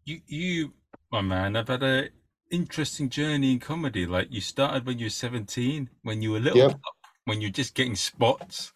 you 0.04 0.20
you 0.26 0.72
my 1.12 1.20
man 1.20 1.56
i've 1.56 1.68
had 1.68 1.82
a 1.82 2.08
interesting 2.50 3.08
journey 3.10 3.52
in 3.52 3.60
comedy. 3.60 4.06
Like 4.06 4.28
you 4.32 4.40
started 4.40 4.86
when 4.86 4.98
you 4.98 5.06
were 5.06 5.10
17, 5.10 5.90
when 6.02 6.22
you 6.22 6.32
were 6.32 6.40
little 6.40 6.62
Yep. 6.62 6.64
pup, 6.64 6.94
when 7.24 7.40
you're 7.40 7.50
just 7.50 7.74
getting 7.74 7.96
spots. 7.96 8.72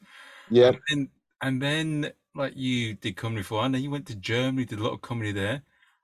Yeah, 0.48 0.72
And 0.90 1.10
and 1.42 1.60
then 1.62 2.12
like 2.34 2.54
you 2.56 2.94
did 2.94 3.16
comedy 3.16 3.42
for 3.42 3.64
and 3.64 3.74
then 3.74 3.82
you 3.82 3.90
went 3.90 4.06
to 4.08 4.16
Germany, 4.16 4.64
did 4.66 4.78
a 4.80 4.84
lot 4.84 4.94
of 4.94 5.02
comedy 5.02 5.32
there, 5.32 5.62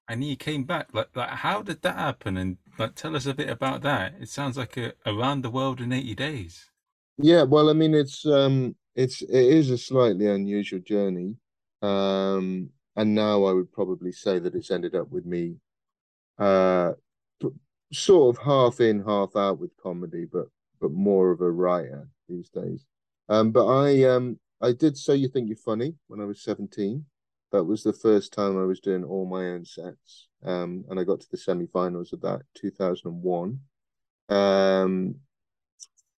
and 0.09 0.23
then 0.23 0.29
you 0.29 0.37
came 0.37 0.65
back. 0.65 0.93
Like 0.95 1.15
like 1.17 1.31
how 1.31 1.63
did 1.63 1.83
that 1.83 1.97
happen? 1.97 2.37
And 2.37 2.59
like 2.79 2.95
tell 2.97 3.17
us 3.17 3.27
a 3.27 3.35
bit 3.35 3.51
about 3.51 3.83
that. 3.83 4.15
It 4.21 4.29
sounds 4.29 4.57
like 4.59 4.77
a 4.77 4.95
around 5.07 5.43
the 5.43 5.51
world 5.51 5.81
in 5.81 5.93
80 5.93 6.15
days. 6.15 6.71
Yeah, 7.19 7.43
well, 7.45 7.69
I 7.69 7.73
mean, 7.73 7.95
it's 7.95 8.25
um, 8.27 8.77
it's 8.95 9.23
it 9.23 9.31
is 9.31 9.71
a 9.71 9.79
slightly 9.79 10.27
unusual 10.29 10.81
journey, 10.81 11.37
um, 11.83 12.71
and 12.97 13.15
now 13.15 13.45
I 13.45 13.53
would 13.53 13.73
probably 13.73 14.13
say 14.13 14.39
that 14.39 14.55
it's 14.55 14.71
ended 14.71 14.95
up 14.95 15.11
with 15.11 15.27
me, 15.27 15.57
uh, 16.39 16.95
sort 17.93 18.37
of 18.37 18.43
half 18.43 18.81
in, 18.81 19.05
half 19.05 19.37
out 19.37 19.59
with 19.59 19.77
comedy, 19.77 20.27
but 20.31 20.47
but 20.81 20.93
more 20.93 21.31
of 21.31 21.41
a 21.41 21.51
writer 21.51 22.09
these 22.29 22.49
days. 22.51 22.87
Um, 23.29 23.51
but 23.51 23.67
I 23.67 24.05
um, 24.05 24.39
I 24.61 24.73
did 24.73 24.97
So 24.97 25.13
You 25.13 25.29
Think 25.29 25.49
You're 25.49 25.57
Funny 25.57 25.95
when 26.07 26.21
I 26.21 26.25
was 26.25 26.43
17. 26.43 27.05
That 27.51 27.65
was 27.65 27.83
the 27.83 27.93
first 27.93 28.33
time 28.33 28.59
I 28.59 28.65
was 28.65 28.81
doing 28.81 29.05
all 29.05 29.27
my 29.27 29.47
own 29.51 29.65
sets, 29.65 30.29
um, 30.45 30.85
and 30.89 31.01
I 31.01 31.05
got 31.05 31.21
to 31.21 31.31
the 31.31 31.39
semi-finals 31.39 32.13
of 32.13 32.21
that 32.21 32.43
2001. 32.55 33.59
Um, 34.29 35.15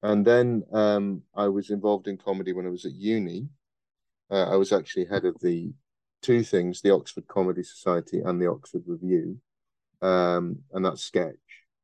and 0.02 0.26
then 0.26 0.64
um, 0.72 1.22
I 1.34 1.48
was 1.48 1.70
involved 1.70 2.08
in 2.08 2.16
comedy 2.16 2.52
when 2.52 2.66
I 2.66 2.70
was 2.70 2.84
at 2.84 2.94
uni. 2.94 3.48
Uh, 4.30 4.50
I 4.50 4.56
was 4.56 4.72
actually 4.72 5.04
head 5.04 5.24
of 5.24 5.36
the 5.40 5.72
two 6.22 6.42
things, 6.42 6.80
the 6.80 6.94
Oxford 6.94 7.26
Comedy 7.26 7.62
Society 7.62 8.20
and 8.20 8.40
the 8.40 8.50
Oxford 8.50 8.82
Revue. 8.86 9.36
Um, 10.02 10.60
and 10.72 10.84
that's 10.84 11.02
sketch, 11.02 11.36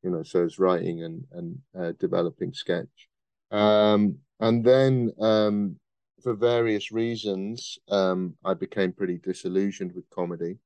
you 0.06 0.12
know, 0.12 0.22
so 0.22 0.44
it's 0.44 0.60
writing 0.60 1.02
and, 1.02 1.24
and 1.32 1.58
uh, 1.76 1.92
developing 1.98 2.52
sketch. 2.52 3.08
Um, 3.50 4.18
and 4.38 4.64
then 4.64 5.10
um, 5.20 5.80
for 6.22 6.34
various 6.34 6.92
reasons, 6.92 7.76
um, 7.90 8.36
I 8.44 8.54
became 8.54 8.92
pretty 8.92 9.18
disillusioned 9.18 9.92
with 9.96 10.08
comedy 10.10 10.58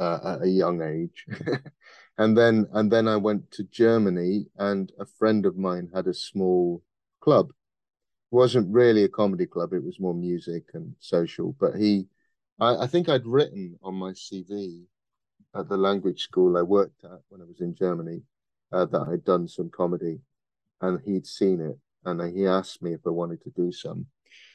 uh, 0.00 0.18
at 0.24 0.42
a 0.44 0.48
young 0.48 0.80
age. 0.80 1.26
and 2.18 2.36
then 2.36 2.66
and 2.72 2.90
then 2.90 3.06
I 3.06 3.16
went 3.16 3.50
to 3.50 3.64
Germany 3.64 4.46
and 4.56 4.90
a 4.98 5.04
friend 5.04 5.44
of 5.44 5.58
mine 5.58 5.90
had 5.94 6.06
a 6.06 6.14
small 6.14 6.82
club. 7.20 7.50
It 7.50 8.34
wasn't 8.34 8.72
really 8.72 9.04
a 9.04 9.10
comedy 9.10 9.44
club, 9.44 9.74
it 9.74 9.84
was 9.84 10.00
more 10.00 10.14
music 10.14 10.64
and 10.72 10.94
social. 11.00 11.54
But 11.60 11.74
he 11.76 12.06
I, 12.58 12.84
I 12.84 12.86
think 12.86 13.10
I'd 13.10 13.26
written 13.26 13.78
on 13.82 13.94
my 13.94 14.12
CV 14.12 14.86
at 15.54 15.68
the 15.68 15.76
language 15.76 16.22
school 16.22 16.56
I 16.56 16.62
worked 16.62 17.04
at 17.04 17.20
when 17.28 17.40
I 17.40 17.44
was 17.44 17.60
in 17.60 17.74
Germany 17.74 18.22
uh, 18.72 18.86
that 18.86 19.08
I'd 19.08 19.24
done 19.24 19.48
some 19.48 19.70
comedy 19.70 20.20
and 20.80 21.00
he'd 21.04 21.26
seen 21.26 21.60
it 21.60 21.78
and 22.04 22.36
he 22.36 22.46
asked 22.46 22.82
me 22.82 22.94
if 22.94 23.00
I 23.06 23.10
wanted 23.10 23.42
to 23.42 23.50
do 23.50 23.70
some. 23.72 24.06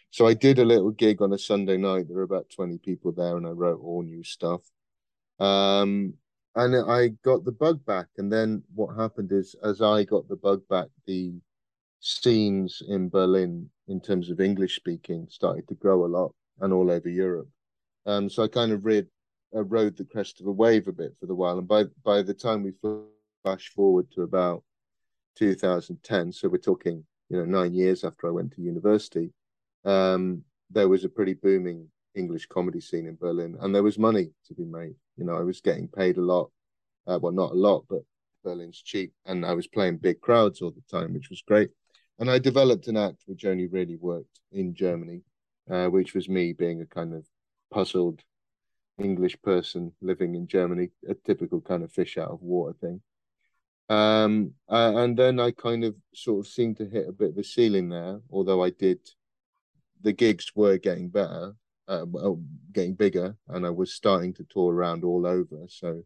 So 0.09 0.25
I 0.27 0.33
did 0.33 0.59
a 0.59 0.65
little 0.65 0.91
gig 0.91 1.21
on 1.21 1.33
a 1.33 1.37
Sunday 1.37 1.77
night. 1.77 2.07
There 2.07 2.17
were 2.17 2.23
about 2.23 2.49
20 2.49 2.77
people 2.79 3.11
there 3.11 3.37
and 3.37 3.45
I 3.45 3.51
wrote 3.51 3.81
all 3.81 4.03
new 4.03 4.23
stuff. 4.23 4.61
Um, 5.39 6.13
and 6.55 6.89
I 6.89 7.09
got 7.23 7.45
the 7.45 7.51
bug 7.51 7.85
back. 7.85 8.07
And 8.17 8.31
then 8.31 8.63
what 8.73 8.95
happened 8.95 9.31
is, 9.31 9.55
as 9.63 9.81
I 9.81 10.03
got 10.03 10.27
the 10.27 10.35
bug 10.35 10.61
back, 10.69 10.87
the 11.05 11.35
scenes 11.99 12.81
in 12.87 13.09
Berlin, 13.09 13.69
in 13.87 14.01
terms 14.01 14.29
of 14.29 14.39
English 14.39 14.75
speaking, 14.75 15.27
started 15.29 15.67
to 15.67 15.75
grow 15.75 16.05
a 16.05 16.07
lot 16.07 16.33
and 16.59 16.73
all 16.73 16.89
over 16.89 17.09
Europe. 17.09 17.47
Um, 18.05 18.29
so 18.29 18.43
I 18.43 18.47
kind 18.47 18.71
of 18.71 18.85
read, 18.85 19.05
rode 19.53 19.97
the 19.97 20.05
crest 20.05 20.41
of 20.41 20.47
a 20.47 20.51
wave 20.51 20.87
a 20.87 20.91
bit 20.91 21.15
for 21.19 21.25
the 21.25 21.35
while. 21.35 21.57
And 21.57 21.67
by 21.67 21.85
by 22.03 22.21
the 22.21 22.33
time 22.33 22.63
we 22.63 22.73
flash 23.43 23.69
forward 23.69 24.11
to 24.11 24.23
about 24.23 24.63
2010, 25.35 26.31
so 26.31 26.49
we're 26.49 26.57
talking, 26.57 27.05
you 27.29 27.37
know, 27.37 27.45
nine 27.45 27.73
years 27.73 28.03
after 28.03 28.27
I 28.27 28.31
went 28.31 28.53
to 28.53 28.61
university, 28.61 29.31
um, 29.85 30.43
there 30.69 30.89
was 30.89 31.03
a 31.05 31.09
pretty 31.09 31.33
booming 31.33 31.89
English 32.15 32.47
comedy 32.47 32.81
scene 32.81 33.07
in 33.07 33.15
Berlin, 33.15 33.57
and 33.61 33.73
there 33.73 33.83
was 33.83 33.99
money 33.99 34.31
to 34.47 34.53
be 34.53 34.65
made. 34.65 34.95
You 35.15 35.25
know, 35.25 35.37
I 35.37 35.43
was 35.43 35.61
getting 35.61 35.87
paid 35.87 36.17
a 36.17 36.21
lot. 36.21 36.51
Uh, 37.05 37.19
well, 37.21 37.31
not 37.31 37.51
a 37.51 37.55
lot, 37.55 37.85
but 37.89 38.01
Berlin's 38.43 38.81
cheap, 38.81 39.13
and 39.25 39.45
I 39.45 39.53
was 39.53 39.67
playing 39.67 39.97
big 39.97 40.19
crowds 40.19 40.61
all 40.61 40.71
the 40.71 40.97
time, 40.97 41.13
which 41.13 41.29
was 41.29 41.41
great. 41.41 41.69
And 42.19 42.29
I 42.29 42.39
developed 42.39 42.87
an 42.87 42.97
act 42.97 43.23
which 43.27 43.45
only 43.45 43.67
really 43.67 43.95
worked 43.95 44.39
in 44.51 44.73
Germany, 44.73 45.21
uh, 45.69 45.87
which 45.87 46.13
was 46.13 46.27
me 46.27 46.53
being 46.53 46.81
a 46.81 46.85
kind 46.85 47.13
of 47.13 47.25
puzzled 47.71 48.23
English 48.99 49.39
person 49.41 49.91
living 50.01 50.35
in 50.35 50.47
Germany, 50.47 50.89
a 51.07 51.13
typical 51.13 51.61
kind 51.61 51.83
of 51.83 51.91
fish 51.91 52.17
out 52.17 52.31
of 52.31 52.41
water 52.41 52.75
thing. 52.79 53.01
Um, 53.89 54.53
uh, 54.69 54.93
and 54.95 55.17
then 55.17 55.39
I 55.39 55.51
kind 55.51 55.83
of 55.83 55.95
sort 56.13 56.45
of 56.45 56.51
seemed 56.51 56.77
to 56.77 56.85
hit 56.85 57.07
a 57.07 57.13
bit 57.13 57.29
of 57.29 57.37
a 57.37 57.43
ceiling 57.43 57.89
there, 57.89 58.19
although 58.29 58.63
I 58.63 58.71
did, 58.71 58.99
the 60.01 60.13
gigs 60.13 60.51
were 60.55 60.77
getting 60.77 61.09
better, 61.09 61.55
uh, 61.87 62.05
getting 62.73 62.95
bigger, 62.95 63.37
and 63.47 63.65
I 63.65 63.69
was 63.69 63.93
starting 63.93 64.33
to 64.35 64.43
tour 64.49 64.73
around 64.73 65.03
all 65.03 65.25
over. 65.25 65.65
So 65.69 66.03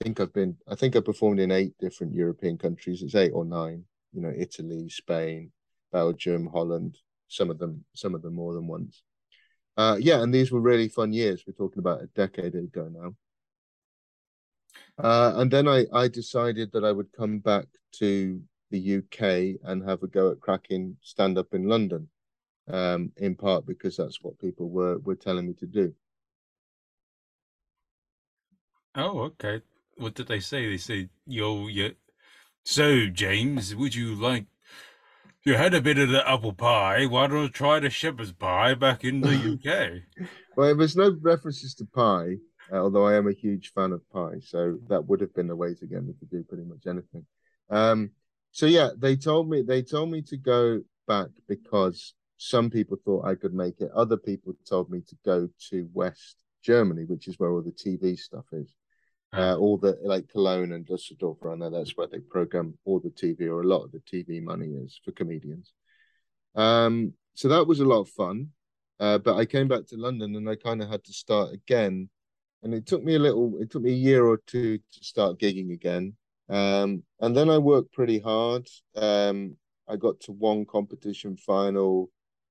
I 0.00 0.04
think 0.04 0.20
I've 0.20 0.32
been, 0.34 0.56
I 0.68 0.74
think 0.74 0.96
I 0.96 1.00
performed 1.00 1.40
in 1.40 1.50
eight 1.50 1.72
different 1.78 2.14
European 2.14 2.58
countries. 2.58 3.02
It's 3.02 3.14
eight 3.14 3.32
or 3.32 3.44
nine, 3.44 3.84
you 4.12 4.20
know, 4.20 4.32
Italy, 4.36 4.88
Spain, 4.90 5.50
Belgium, 5.92 6.46
Holland, 6.52 6.98
some 7.28 7.48
of 7.50 7.58
them, 7.58 7.84
some 7.94 8.14
of 8.14 8.22
them 8.22 8.34
more 8.34 8.54
than 8.54 8.66
once. 8.66 9.02
Uh, 9.78 9.96
yeah, 10.00 10.20
and 10.20 10.34
these 10.34 10.50
were 10.50 10.60
really 10.60 10.88
fun 10.88 11.12
years. 11.12 11.44
We're 11.46 11.52
talking 11.52 11.78
about 11.78 12.02
a 12.02 12.08
decade 12.08 12.56
ago 12.56 12.90
now. 12.92 13.14
Uh, 14.98 15.34
and 15.36 15.48
then 15.52 15.68
I, 15.68 15.86
I 15.92 16.08
decided 16.08 16.72
that 16.72 16.84
I 16.84 16.90
would 16.90 17.12
come 17.12 17.38
back 17.38 17.66
to 17.92 18.42
the 18.72 18.96
UK 18.96 19.60
and 19.62 19.88
have 19.88 20.02
a 20.02 20.08
go 20.08 20.32
at 20.32 20.40
cracking 20.40 20.96
stand 21.00 21.38
up 21.38 21.54
in 21.54 21.68
London, 21.68 22.08
um, 22.68 23.12
in 23.18 23.36
part 23.36 23.66
because 23.66 23.96
that's 23.96 24.20
what 24.20 24.40
people 24.40 24.68
were, 24.68 24.98
were 24.98 25.14
telling 25.14 25.46
me 25.46 25.52
to 25.54 25.66
do. 25.66 25.94
Oh, 28.96 29.20
okay. 29.20 29.62
What 29.96 30.14
did 30.14 30.26
they 30.26 30.40
say? 30.40 30.68
They 30.68 30.78
said, 30.78 31.08
yo, 31.24 31.68
yeah. 31.68 31.90
So, 32.64 33.06
James, 33.06 33.76
would 33.76 33.94
you 33.94 34.16
like 34.16 34.46
you 35.48 35.54
had 35.54 35.72
a 35.72 35.80
bit 35.80 35.96
of 35.96 36.10
the 36.10 36.30
apple 36.30 36.52
pie. 36.52 37.06
Why 37.06 37.26
don't 37.26 37.54
try 37.54 37.80
the 37.80 37.88
shepherd's 37.88 38.32
pie 38.32 38.74
back 38.74 39.02
in 39.02 39.22
the 39.22 39.32
UK? 39.54 40.28
well, 40.56 40.76
there's 40.76 40.94
no 40.94 41.16
references 41.22 41.74
to 41.76 41.86
pie, 41.86 42.34
uh, 42.70 42.76
although 42.76 43.06
I 43.06 43.16
am 43.16 43.28
a 43.28 43.32
huge 43.32 43.72
fan 43.72 43.92
of 43.92 44.06
pie. 44.10 44.40
So 44.42 44.78
that 44.90 45.06
would 45.06 45.22
have 45.22 45.34
been 45.34 45.46
the 45.46 45.56
way 45.56 45.72
to 45.72 45.86
get 45.86 46.04
me 46.04 46.12
to 46.20 46.26
do 46.26 46.44
pretty 46.44 46.64
much 46.64 46.86
anything. 46.86 47.24
Um, 47.70 48.10
so 48.52 48.66
yeah, 48.66 48.90
they 48.98 49.16
told 49.16 49.48
me 49.48 49.62
they 49.62 49.80
told 49.80 50.10
me 50.10 50.20
to 50.22 50.36
go 50.36 50.82
back 51.06 51.28
because 51.48 52.12
some 52.36 52.68
people 52.68 52.98
thought 53.02 53.24
I 53.24 53.34
could 53.34 53.54
make 53.54 53.80
it. 53.80 53.90
Other 53.94 54.18
people 54.18 54.52
told 54.68 54.90
me 54.90 55.00
to 55.08 55.16
go 55.24 55.48
to 55.70 55.88
West 55.94 56.36
Germany, 56.62 57.04
which 57.04 57.26
is 57.26 57.38
where 57.38 57.50
all 57.52 57.62
the 57.62 57.72
TV 57.72 58.18
stuff 58.18 58.44
is. 58.52 58.74
Uh, 59.32 59.56
all 59.56 59.76
the 59.76 59.98
like 60.02 60.28
Cologne 60.28 60.72
and 60.72 60.86
Dusseldorf, 60.86 61.38
I 61.44 61.54
know 61.54 61.70
that's 61.70 61.96
where 61.96 62.06
they 62.06 62.18
program 62.18 62.78
all 62.84 62.98
the 62.98 63.10
TV 63.10 63.42
or 63.42 63.60
a 63.60 63.66
lot 63.66 63.84
of 63.84 63.92
the 63.92 64.00
TV 64.00 64.42
money 64.42 64.68
is 64.68 65.00
for 65.04 65.12
comedians. 65.12 65.72
Um, 66.54 67.12
so 67.34 67.48
that 67.48 67.66
was 67.66 67.80
a 67.80 67.84
lot 67.84 68.00
of 68.00 68.08
fun. 68.08 68.48
Uh, 69.00 69.18
but 69.18 69.36
I 69.36 69.44
came 69.44 69.68
back 69.68 69.86
to 69.88 69.96
London 69.96 70.34
and 70.34 70.48
I 70.48 70.56
kind 70.56 70.82
of 70.82 70.88
had 70.88 71.04
to 71.04 71.12
start 71.12 71.52
again. 71.52 72.08
And 72.62 72.74
it 72.74 72.86
took 72.86 73.04
me 73.04 73.14
a 73.14 73.18
little, 73.18 73.58
it 73.60 73.70
took 73.70 73.82
me 73.82 73.92
a 73.92 73.96
year 73.96 74.24
or 74.24 74.40
two 74.46 74.78
to 74.78 75.04
start 75.04 75.38
gigging 75.38 75.72
again. 75.72 76.14
Um, 76.48 77.02
and 77.20 77.36
then 77.36 77.50
I 77.50 77.58
worked 77.58 77.92
pretty 77.92 78.18
hard. 78.18 78.66
Um, 78.96 79.56
I 79.86 79.96
got 79.96 80.20
to 80.20 80.32
one 80.32 80.64
competition 80.64 81.36
final, 81.36 82.10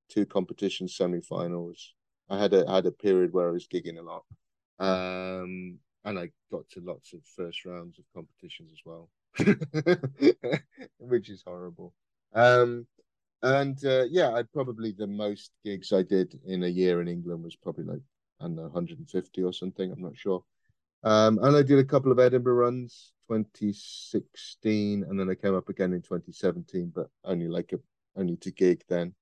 two 0.09 0.25
competition 0.25 0.87
semi-finals. 0.87 1.93
I 2.29 2.39
had 2.39 2.53
a 2.53 2.69
had 2.69 2.85
a 2.85 2.91
period 2.91 3.33
where 3.33 3.47
I 3.47 3.51
was 3.51 3.67
gigging 3.67 3.97
a 3.97 4.01
lot. 4.01 4.23
Um, 4.79 5.79
and 6.05 6.17
I 6.17 6.29
got 6.51 6.69
to 6.69 6.81
lots 6.81 7.13
of 7.13 7.19
first 7.35 7.65
rounds 7.65 7.99
of 7.99 8.05
competitions 8.13 8.71
as 8.71 8.79
well, 8.85 9.09
which 10.99 11.29
is 11.29 11.43
horrible. 11.45 11.93
Um, 12.33 12.87
and 13.43 13.83
uh, 13.85 14.05
yeah, 14.09 14.31
I 14.33 14.43
probably 14.43 14.91
the 14.91 15.07
most 15.07 15.51
gigs 15.63 15.93
I 15.93 16.03
did 16.03 16.39
in 16.45 16.63
a 16.63 16.67
year 16.67 17.01
in 17.01 17.07
England 17.07 17.43
was 17.43 17.55
probably 17.55 17.85
like 17.85 18.01
I 18.39 18.45
don't 18.45 18.55
know 18.55 18.63
150 18.63 19.43
or 19.43 19.53
something. 19.53 19.91
I'm 19.91 20.01
not 20.01 20.17
sure. 20.17 20.43
Um, 21.03 21.39
and 21.41 21.55
I 21.55 21.61
did 21.61 21.79
a 21.79 21.85
couple 21.85 22.11
of 22.11 22.19
Edinburgh 22.19 22.55
runs, 22.55 23.13
2016, 23.29 25.03
and 25.03 25.19
then 25.19 25.29
I 25.29 25.35
came 25.35 25.55
up 25.55 25.69
again 25.69 25.93
in 25.93 26.01
2017, 26.01 26.91
but 26.93 27.09
only 27.23 27.47
like 27.47 27.71
a 27.73 27.79
only 28.19 28.37
to 28.37 28.51
gig 28.51 28.83
then. 28.89 29.13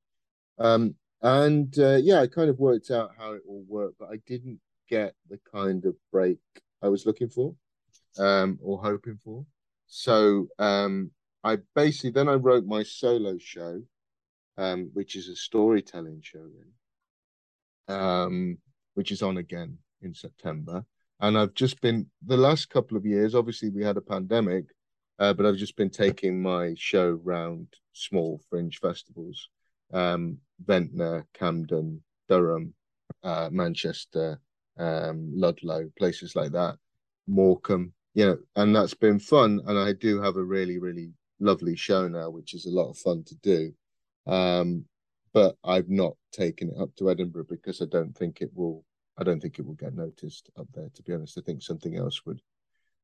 Um, 0.58 0.96
and 1.22 1.78
uh, 1.80 1.98
yeah, 1.98 2.22
I 2.22 2.28
kind 2.28 2.50
of 2.50 2.60
worked 2.60 2.92
out 2.92 3.12
how 3.18 3.34
it 3.34 3.42
all 3.48 3.66
worked, 3.68 4.00
but 4.00 4.10
I 4.10 4.18
didn't 4.26 4.60
get 4.90 5.16
the 5.30 5.40
kind 5.52 5.86
of 5.86 5.96
break 6.12 6.40
I 6.86 6.90
was 6.90 7.06
looking 7.08 7.30
for 7.30 7.56
um, 8.20 8.60
or 8.62 8.82
hoping 8.82 9.18
for. 9.24 9.46
So 9.88 10.48
um, 10.60 11.12
I 11.44 11.58
basically 11.74 12.12
then 12.12 12.30
I 12.30 12.36
wrote 12.36 12.66
my 12.66 12.84
solo 12.84 13.38
show, 13.40 13.82
um, 14.58 14.92
which 14.94 15.16
is 15.16 15.28
a 15.28 15.36
storytelling 15.36 16.22
show, 16.22 16.46
then, 17.88 17.98
um, 17.98 18.58
which 18.94 19.12
is 19.12 19.24
on 19.24 19.38
again 19.38 19.80
in 20.02 20.14
September. 20.14 20.86
And 21.20 21.38
I've 21.38 21.54
just 21.54 21.82
been 21.82 22.08
the 22.26 22.38
last 22.38 22.70
couple 22.70 22.98
of 22.98 23.06
years. 23.06 23.36
Obviously, 23.36 23.70
we 23.70 23.84
had 23.84 23.98
a 23.98 24.02
pandemic, 24.02 24.66
uh, 25.18 25.34
but 25.34 25.46
I've 25.46 25.56
just 25.56 25.78
been 25.78 25.90
taking 25.90 26.42
my 26.42 26.76
show 26.78 27.20
round 27.24 27.68
small 27.94 28.42
fringe 28.50 28.80
festivals, 28.80 29.50
um, 29.94 30.38
Ventnor, 30.64 31.26
Camden, 31.34 32.04
Durham, 32.28 32.74
uh, 33.24 33.50
Manchester, 33.52 34.40
um, 34.78 35.32
Ludlow, 35.34 35.90
places 35.98 36.36
like 36.36 36.52
that, 36.52 36.78
Morecambe, 37.28 37.94
you 38.14 38.26
know, 38.26 38.38
and 38.56 38.76
that's 38.76 38.94
been 38.94 39.20
fun. 39.20 39.62
And 39.66 39.78
I 39.78 39.94
do 39.94 40.22
have 40.22 40.38
a 40.38 40.44
really, 40.44 40.78
really 40.80 41.12
lovely 41.40 41.76
show 41.76 42.08
now, 42.08 42.30
which 42.30 42.54
is 42.54 42.66
a 42.66 42.72
lot 42.72 42.90
of 42.90 42.98
fun 42.98 43.24
to 43.26 43.36
do. 43.36 43.74
Um, 44.28 44.86
but 45.34 45.58
I've 45.64 45.90
not 45.90 46.16
taken 46.32 46.70
it 46.70 46.82
up 46.82 46.96
to 46.96 47.12
Edinburgh 47.12 47.48
because 47.50 47.82
I 47.82 47.86
don't 47.86 48.16
think 48.18 48.42
it 48.42 48.52
will. 48.54 48.84
I 49.18 49.24
don't 49.24 49.42
think 49.42 49.60
it 49.60 49.66
will 49.66 49.76
get 49.76 49.94
noticed 49.94 50.50
up 50.58 50.68
there. 50.74 50.90
To 50.94 51.04
be 51.04 51.14
honest, 51.14 51.38
I 51.38 51.42
think 51.42 51.62
something 51.62 51.98
else 51.98 52.26
would 52.26 52.42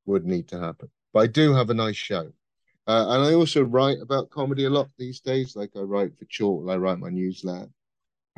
would 0.06 0.26
need 0.26 0.48
to 0.50 0.60
happen. 0.60 0.90
But 1.14 1.20
I 1.20 1.28
do 1.28 1.54
have 1.54 1.70
a 1.70 1.74
nice 1.74 1.98
show, 1.98 2.32
uh, 2.88 3.06
and 3.10 3.24
I 3.24 3.34
also 3.34 3.64
write 3.64 3.98
about 4.02 4.30
comedy 4.30 4.66
a 4.66 4.70
lot 4.70 4.90
these 4.98 5.20
days. 5.20 5.56
Like 5.56 5.72
I 5.76 5.82
write 5.82 6.18
for 6.18 6.26
Chortle, 6.26 6.72
I 6.72 6.78
write 6.78 7.00
my 7.00 7.10
newsletter. 7.10 7.70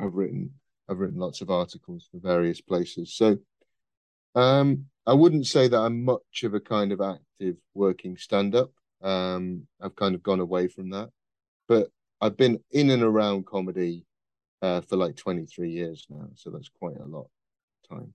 I've 0.00 0.14
written 0.14 0.50
I've 0.88 0.98
written 0.98 1.18
lots 1.18 1.40
of 1.40 1.50
articles 1.50 2.08
for 2.10 2.18
various 2.18 2.60
places. 2.60 3.14
So 3.14 3.38
um, 4.34 4.86
I 5.06 5.14
wouldn't 5.14 5.46
say 5.46 5.68
that 5.68 5.78
I'm 5.78 6.04
much 6.04 6.42
of 6.42 6.54
a 6.54 6.60
kind 6.60 6.92
of 6.92 7.00
active 7.00 7.56
working 7.74 8.16
stand 8.16 8.54
up. 8.54 8.70
Um, 9.02 9.66
I've 9.80 9.96
kind 9.96 10.14
of 10.14 10.22
gone 10.22 10.40
away 10.40 10.68
from 10.68 10.90
that. 10.90 11.10
But 11.68 11.88
I've 12.20 12.36
been 12.36 12.60
in 12.70 12.90
and 12.90 13.02
around 13.02 13.46
comedy 13.46 14.04
uh, 14.62 14.80
for 14.82 14.96
like 14.96 15.16
23 15.16 15.70
years 15.70 16.06
now. 16.08 16.28
So 16.34 16.50
that's 16.50 16.70
quite 16.70 16.96
a 16.96 17.06
lot 17.06 17.26
of 17.90 17.98
time. 17.98 18.14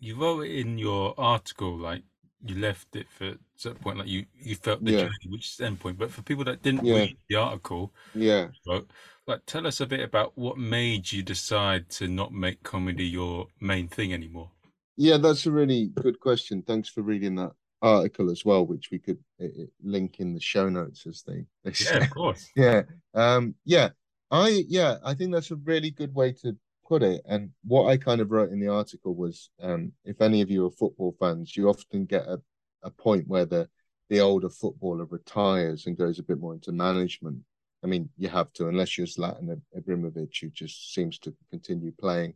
You 0.00 0.14
wrote 0.14 0.42
in 0.42 0.78
your 0.78 1.12
article 1.18 1.76
like 1.76 2.04
you 2.44 2.56
left 2.56 2.94
it 2.94 3.06
for 3.10 3.28
a 3.30 3.38
certain 3.56 3.78
point, 3.82 3.98
like 3.98 4.08
you 4.08 4.24
you 4.40 4.54
felt 4.54 4.84
the 4.84 4.92
yeah. 4.92 4.98
journey, 5.00 5.28
which 5.28 5.46
is 5.46 5.56
the 5.56 5.66
end 5.66 5.80
point. 5.80 5.98
But 5.98 6.10
for 6.10 6.22
people 6.22 6.44
that 6.44 6.62
didn't 6.62 6.84
yeah. 6.84 6.94
read 6.94 7.16
the 7.28 7.36
article, 7.36 7.92
yeah, 8.14 8.48
wrote, 8.66 8.90
like 9.26 9.40
tell 9.46 9.66
us 9.66 9.80
a 9.80 9.86
bit 9.86 10.00
about 10.00 10.32
what 10.36 10.58
made 10.58 11.10
you 11.10 11.22
decide 11.22 11.88
to 11.90 12.08
not 12.08 12.32
make 12.32 12.62
comedy 12.62 13.06
your 13.06 13.46
main 13.60 13.88
thing 13.88 14.12
anymore. 14.12 14.50
Yeah, 14.96 15.16
that's 15.16 15.46
a 15.46 15.50
really 15.50 15.90
good 15.94 16.18
question. 16.20 16.62
Thanks 16.62 16.88
for 16.88 17.02
reading 17.02 17.36
that 17.36 17.52
article 17.82 18.30
as 18.30 18.44
well, 18.44 18.66
which 18.66 18.90
we 18.90 18.98
could 18.98 19.18
uh, 19.42 19.46
link 19.82 20.20
in 20.20 20.34
the 20.34 20.40
show 20.40 20.68
notes 20.68 21.06
as 21.06 21.22
they, 21.22 21.44
they 21.64 21.72
say. 21.72 21.96
Yeah, 21.96 22.04
of 22.04 22.10
course. 22.10 22.48
yeah, 22.56 22.82
um, 23.14 23.54
yeah. 23.64 23.90
I 24.30 24.64
yeah, 24.68 24.96
I 25.04 25.14
think 25.14 25.32
that's 25.32 25.50
a 25.50 25.56
really 25.56 25.90
good 25.90 26.14
way 26.14 26.32
to 26.42 26.56
put 26.88 27.02
it. 27.02 27.22
And 27.26 27.50
what 27.64 27.88
I 27.88 27.96
kind 27.96 28.20
of 28.20 28.30
wrote 28.30 28.50
in 28.50 28.60
the 28.60 28.72
article 28.72 29.14
was, 29.14 29.50
um, 29.60 29.92
if 30.04 30.20
any 30.20 30.40
of 30.40 30.50
you 30.50 30.66
are 30.66 30.70
football 30.70 31.14
fans, 31.20 31.56
you 31.56 31.68
often 31.68 32.06
get 32.06 32.26
a, 32.26 32.40
a 32.82 32.90
point 32.90 33.28
where 33.28 33.44
the 33.46 33.68
the 34.08 34.20
older 34.20 34.48
footballer 34.48 35.04
retires 35.04 35.86
and 35.86 35.98
goes 35.98 36.18
a 36.18 36.22
bit 36.22 36.40
more 36.40 36.54
into 36.54 36.72
management. 36.72 37.38
I 37.84 37.88
mean, 37.88 38.08
you 38.16 38.28
have 38.28 38.50
to, 38.54 38.68
unless 38.68 38.96
you're 38.96 39.06
Zlatan 39.06 39.60
Ibrahimovic, 39.78 40.40
who 40.40 40.48
just 40.48 40.94
seems 40.94 41.18
to 41.20 41.34
continue 41.50 41.92
playing 41.92 42.32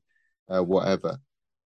uh, 0.49 0.63
whatever. 0.63 1.19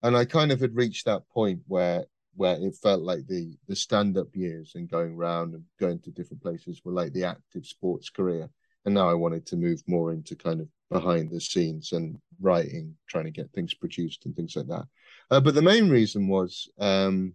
And 0.05 0.16
I 0.16 0.25
kind 0.25 0.53
of 0.53 0.61
had 0.61 0.77
reached 0.77 1.07
that 1.07 1.29
point 1.29 1.61
where 1.66 2.07
where 2.37 2.57
it 2.61 2.77
felt 2.77 3.03
like 3.03 3.27
the 3.27 3.57
the 3.66 3.75
stand 3.75 4.16
up 4.16 4.29
years 4.35 4.72
and 4.77 4.88
going 4.88 5.14
around 5.14 5.55
and 5.55 5.64
going 5.81 5.99
to 6.01 6.11
different 6.11 6.42
places 6.42 6.83
were 6.85 6.92
like 6.92 7.12
the 7.12 7.25
active 7.25 7.66
sports 7.66 8.09
career. 8.11 8.49
And 8.85 8.94
now 8.94 9.09
I 9.09 9.14
wanted 9.14 9.44
to 9.46 9.57
move 9.57 9.83
more 9.88 10.12
into 10.12 10.37
kind 10.37 10.61
of 10.61 10.68
behind 10.90 11.31
the 11.31 11.40
scenes 11.40 11.92
and 11.92 12.18
writing, 12.40 12.94
trying 13.09 13.25
to 13.25 13.31
get 13.31 13.51
things 13.53 13.75
produced 13.75 14.25
and 14.27 14.37
things 14.37 14.57
like 14.57 14.68
that. 14.68 14.87
Uh, 15.31 15.40
but 15.40 15.55
the 15.55 15.62
main 15.62 15.88
reason 15.90 16.29
was, 16.29 16.68
um, 16.79 17.35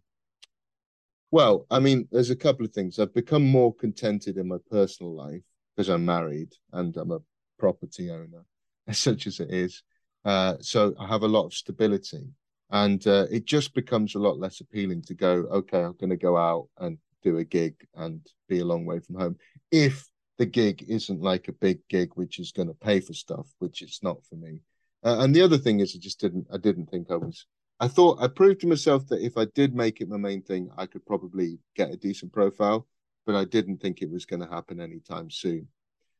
well, 1.31 1.65
I 1.69 1.79
mean, 1.79 2.07
there's 2.11 2.29
a 2.29 2.35
couple 2.35 2.65
of 2.65 2.71
things. 2.71 2.99
I've 2.99 3.13
become 3.13 3.43
more 3.47 3.73
contented 3.73 4.37
in 4.37 4.47
my 4.47 4.57
personal 4.69 5.13
life 5.13 5.43
because 5.75 5.89
I'm 5.89 6.05
married 6.05 6.53
and 6.73 6.95
I'm 6.97 7.11
a 7.11 7.19
property 7.57 8.09
owner, 8.11 8.45
such 8.91 9.27
as 9.27 9.39
it 9.39 9.49
is. 9.51 9.83
Uh, 10.25 10.55
so 10.61 10.93
I 10.99 11.07
have 11.07 11.23
a 11.23 11.27
lot 11.27 11.45
of 11.45 11.53
stability. 11.53 12.27
and 12.69 13.05
uh, 13.07 13.25
it 13.31 13.45
just 13.45 13.73
becomes 13.73 14.15
a 14.15 14.19
lot 14.19 14.39
less 14.39 14.61
appealing 14.61 15.01
to 15.03 15.13
go. 15.13 15.45
Okay, 15.51 15.81
I'm 15.83 15.93
going 15.99 16.09
to 16.09 16.17
go 16.17 16.37
out 16.37 16.67
and 16.79 16.97
do 17.23 17.37
a 17.37 17.43
gig 17.43 17.75
and 17.95 18.25
be 18.47 18.59
a 18.59 18.65
long 18.65 18.85
way 18.85 18.99
from 18.99 19.15
home. 19.15 19.37
If 19.71 20.07
the 20.37 20.45
gig 20.45 20.85
isn't 20.87 21.21
like 21.21 21.47
a 21.47 21.53
big 21.53 21.79
gig 21.89 22.11
which 22.15 22.39
is 22.39 22.51
going 22.51 22.67
to 22.67 22.73
pay 22.73 22.99
for 22.99 23.13
stuff, 23.13 23.47
which 23.59 23.81
it's 23.81 24.01
not 24.01 24.25
for 24.25 24.35
me. 24.35 24.61
Uh, 25.03 25.17
and 25.19 25.35
the 25.35 25.41
other 25.41 25.57
thing 25.57 25.79
is, 25.79 25.95
I 25.95 25.99
just 25.99 26.19
didn't. 26.19 26.47
I 26.53 26.57
didn't 26.57 26.87
think 26.87 27.09
I 27.09 27.15
was. 27.15 27.45
I 27.79 27.87
thought 27.87 28.21
I 28.21 28.27
proved 28.27 28.61
to 28.61 28.67
myself 28.67 29.07
that 29.07 29.25
if 29.25 29.37
I 29.37 29.45
did 29.45 29.75
make 29.75 30.01
it 30.01 30.09
my 30.09 30.17
main 30.17 30.43
thing, 30.43 30.69
I 30.77 30.85
could 30.85 31.05
probably 31.05 31.57
get 31.75 31.91
a 31.91 31.97
decent 31.97 32.31
profile, 32.31 32.87
but 33.25 33.35
I 33.35 33.45
didn't 33.45 33.77
think 33.77 34.01
it 34.01 34.11
was 34.11 34.25
going 34.25 34.41
to 34.41 34.47
happen 34.47 34.79
anytime 34.79 35.31
soon. 35.31 35.67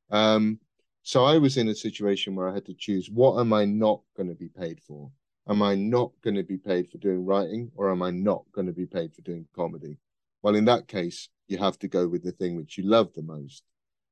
Um, 0.10 0.60
so 1.04 1.24
I 1.24 1.38
was 1.38 1.58
in 1.58 1.70
a 1.70 1.76
situation 1.76 2.36
where 2.36 2.50
I 2.50 2.54
had 2.54 2.66
to 2.66 2.74
choose 2.74 3.10
what 3.10 3.40
am 3.40 3.54
I 3.54 3.66
not 3.66 4.02
going 4.16 4.30
to 4.30 4.36
be 4.36 4.50
paid 4.50 4.82
for? 4.82 5.12
Am 5.48 5.62
I 5.62 5.76
not 5.76 6.12
going 6.24 6.36
to 6.36 6.44
be 6.44 6.58
paid 6.58 6.90
for 6.90 6.98
doing 6.98 7.26
writing 7.26 7.72
or 7.76 7.92
am 7.92 8.04
I 8.04 8.12
not 8.12 8.44
going 8.52 8.68
to 8.68 8.74
be 8.74 8.86
paid 8.86 9.14
for 9.14 9.22
doing 9.22 9.48
comedy? 9.56 9.98
Well, 10.44 10.56
in 10.56 10.66
that 10.66 10.88
case, 10.88 11.30
you 11.48 11.58
have 11.58 11.78
to 11.80 11.88
go 11.88 12.08
with 12.08 12.24
the 12.24 12.32
thing 12.32 12.56
which 12.56 12.78
you 12.78 12.84
love 12.84 13.12
the 13.14 13.24
most, 13.24 13.64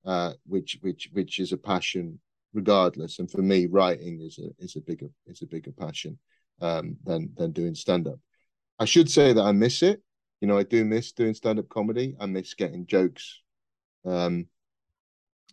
uh, 0.05 0.33
which 0.45 0.77
which 0.81 1.09
which 1.13 1.39
is 1.39 1.51
a 1.51 1.57
passion 1.57 2.19
regardless. 2.53 3.19
And 3.19 3.29
for 3.29 3.41
me, 3.41 3.65
writing 3.65 4.21
is 4.21 4.39
a 4.39 4.63
is 4.63 4.75
a 4.75 4.81
bigger 4.81 5.09
is 5.27 5.41
a 5.41 5.47
bigger 5.47 5.71
passion 5.71 6.17
um, 6.62 6.97
than 7.03 7.31
than 7.35 7.51
doing 7.51 7.75
stand 7.75 8.07
up. 8.07 8.19
I 8.79 8.85
should 8.85 9.09
say 9.09 9.33
that 9.33 9.41
I 9.41 9.51
miss 9.51 9.83
it. 9.83 10.01
You 10.41 10.47
know, 10.47 10.57
I 10.57 10.63
do 10.63 10.85
miss 10.85 11.12
doing 11.12 11.33
stand 11.33 11.59
up 11.59 11.69
comedy. 11.69 12.15
I 12.19 12.25
miss 12.25 12.53
getting 12.53 12.88
jokes, 12.88 13.41
um, 14.05 14.47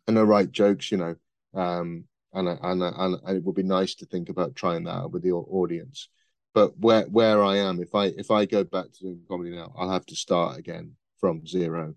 and 0.06 0.18
I 0.18 0.22
write 0.22 0.52
jokes. 0.52 0.92
You 0.92 0.98
know, 0.98 1.16
um, 1.54 2.04
and 2.32 2.48
and 2.48 2.82
and 2.82 3.37
it 3.37 3.42
would 3.42 3.56
be 3.56 3.62
nice 3.62 3.94
to 3.96 4.06
think 4.06 4.28
about 4.28 4.54
trying 4.54 4.85
that 4.85 5.11
with 5.11 5.22
the 5.22 5.32
audience. 5.32 6.09
But 6.54 6.78
where 6.78 7.04
where 7.04 7.42
I 7.42 7.56
am, 7.59 7.80
if 7.80 7.94
I 7.94 8.06
if 8.06 8.30
I 8.30 8.46
go 8.46 8.64
back 8.64 8.92
to 8.92 9.00
doing 9.00 9.22
comedy 9.28 9.50
now, 9.50 9.74
I'll 9.76 9.90
have 9.90 10.06
to 10.06 10.16
start 10.16 10.59
again 10.59 10.92
from 11.18 11.46
zero, 11.46 11.94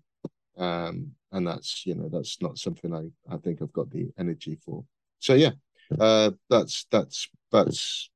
um, 0.60 1.12
and 1.32 1.46
that's 1.46 1.84
you 1.86 1.94
know 1.94 2.08
that's 2.08 2.40
not 2.40 2.58
something 2.58 2.94
I 2.94 3.34
I 3.34 3.38
think 3.38 3.60
I've 3.60 3.72
got 3.72 3.90
the 3.90 4.10
energy 4.18 4.56
for. 4.62 4.84
So 5.18 5.34
yeah, 5.34 5.52
uh, 5.98 6.32
that's 6.48 6.86
that's 6.90 7.28
that's 7.50 8.10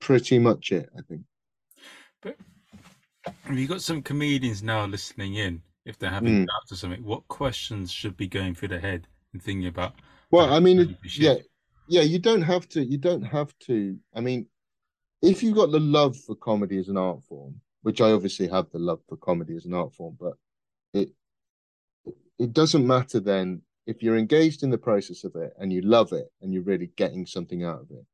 pretty 0.00 0.38
much 0.38 0.72
it. 0.72 0.88
I 0.96 1.00
think. 1.08 1.22
But 2.22 2.36
have 3.42 3.58
you 3.58 3.66
got 3.66 3.80
some 3.80 4.02
comedians 4.02 4.62
now 4.62 4.86
listening 4.86 5.34
in? 5.34 5.62
If 5.86 5.98
they're 5.98 6.10
having 6.10 6.42
mm. 6.42 6.46
doubts 6.46 6.72
or 6.72 6.76
something, 6.76 7.04
what 7.04 7.26
questions 7.28 7.92
should 7.92 8.16
be 8.16 8.26
going 8.26 8.54
through 8.54 8.68
their 8.68 8.80
head 8.80 9.06
and 9.32 9.40
thinking 9.40 9.68
about? 9.68 9.94
Well, 10.32 10.52
I 10.52 10.58
mean, 10.58 10.96
yeah, 11.16 11.36
yeah. 11.88 12.02
You 12.02 12.18
don't 12.18 12.42
have 12.42 12.68
to. 12.70 12.84
You 12.84 12.98
don't 12.98 13.22
have 13.22 13.56
to. 13.66 13.96
I 14.14 14.20
mean, 14.20 14.48
if 15.22 15.42
you've 15.42 15.54
got 15.54 15.70
the 15.70 15.80
love 15.80 16.16
for 16.16 16.34
comedy 16.34 16.78
as 16.78 16.88
an 16.88 16.96
art 16.96 17.22
form, 17.22 17.60
which 17.82 18.00
I 18.00 18.10
obviously 18.10 18.48
have 18.48 18.68
the 18.72 18.80
love 18.80 19.00
for 19.08 19.16
comedy 19.16 19.54
as 19.56 19.64
an 19.64 19.74
art 19.74 19.94
form, 19.94 20.16
but 20.18 20.34
it 20.92 21.10
it 22.38 22.52
doesn't 22.52 22.86
matter 22.86 23.20
then 23.20 23.62
if 23.86 24.02
you're 24.02 24.16
engaged 24.16 24.62
in 24.62 24.70
the 24.70 24.78
process 24.78 25.24
of 25.24 25.34
it 25.36 25.52
and 25.58 25.72
you 25.72 25.80
love 25.82 26.12
it 26.12 26.26
and 26.42 26.52
you're 26.52 26.62
really 26.62 26.90
getting 26.96 27.24
something 27.24 27.64
out 27.64 27.80
of 27.80 27.90
it. 27.90 28.04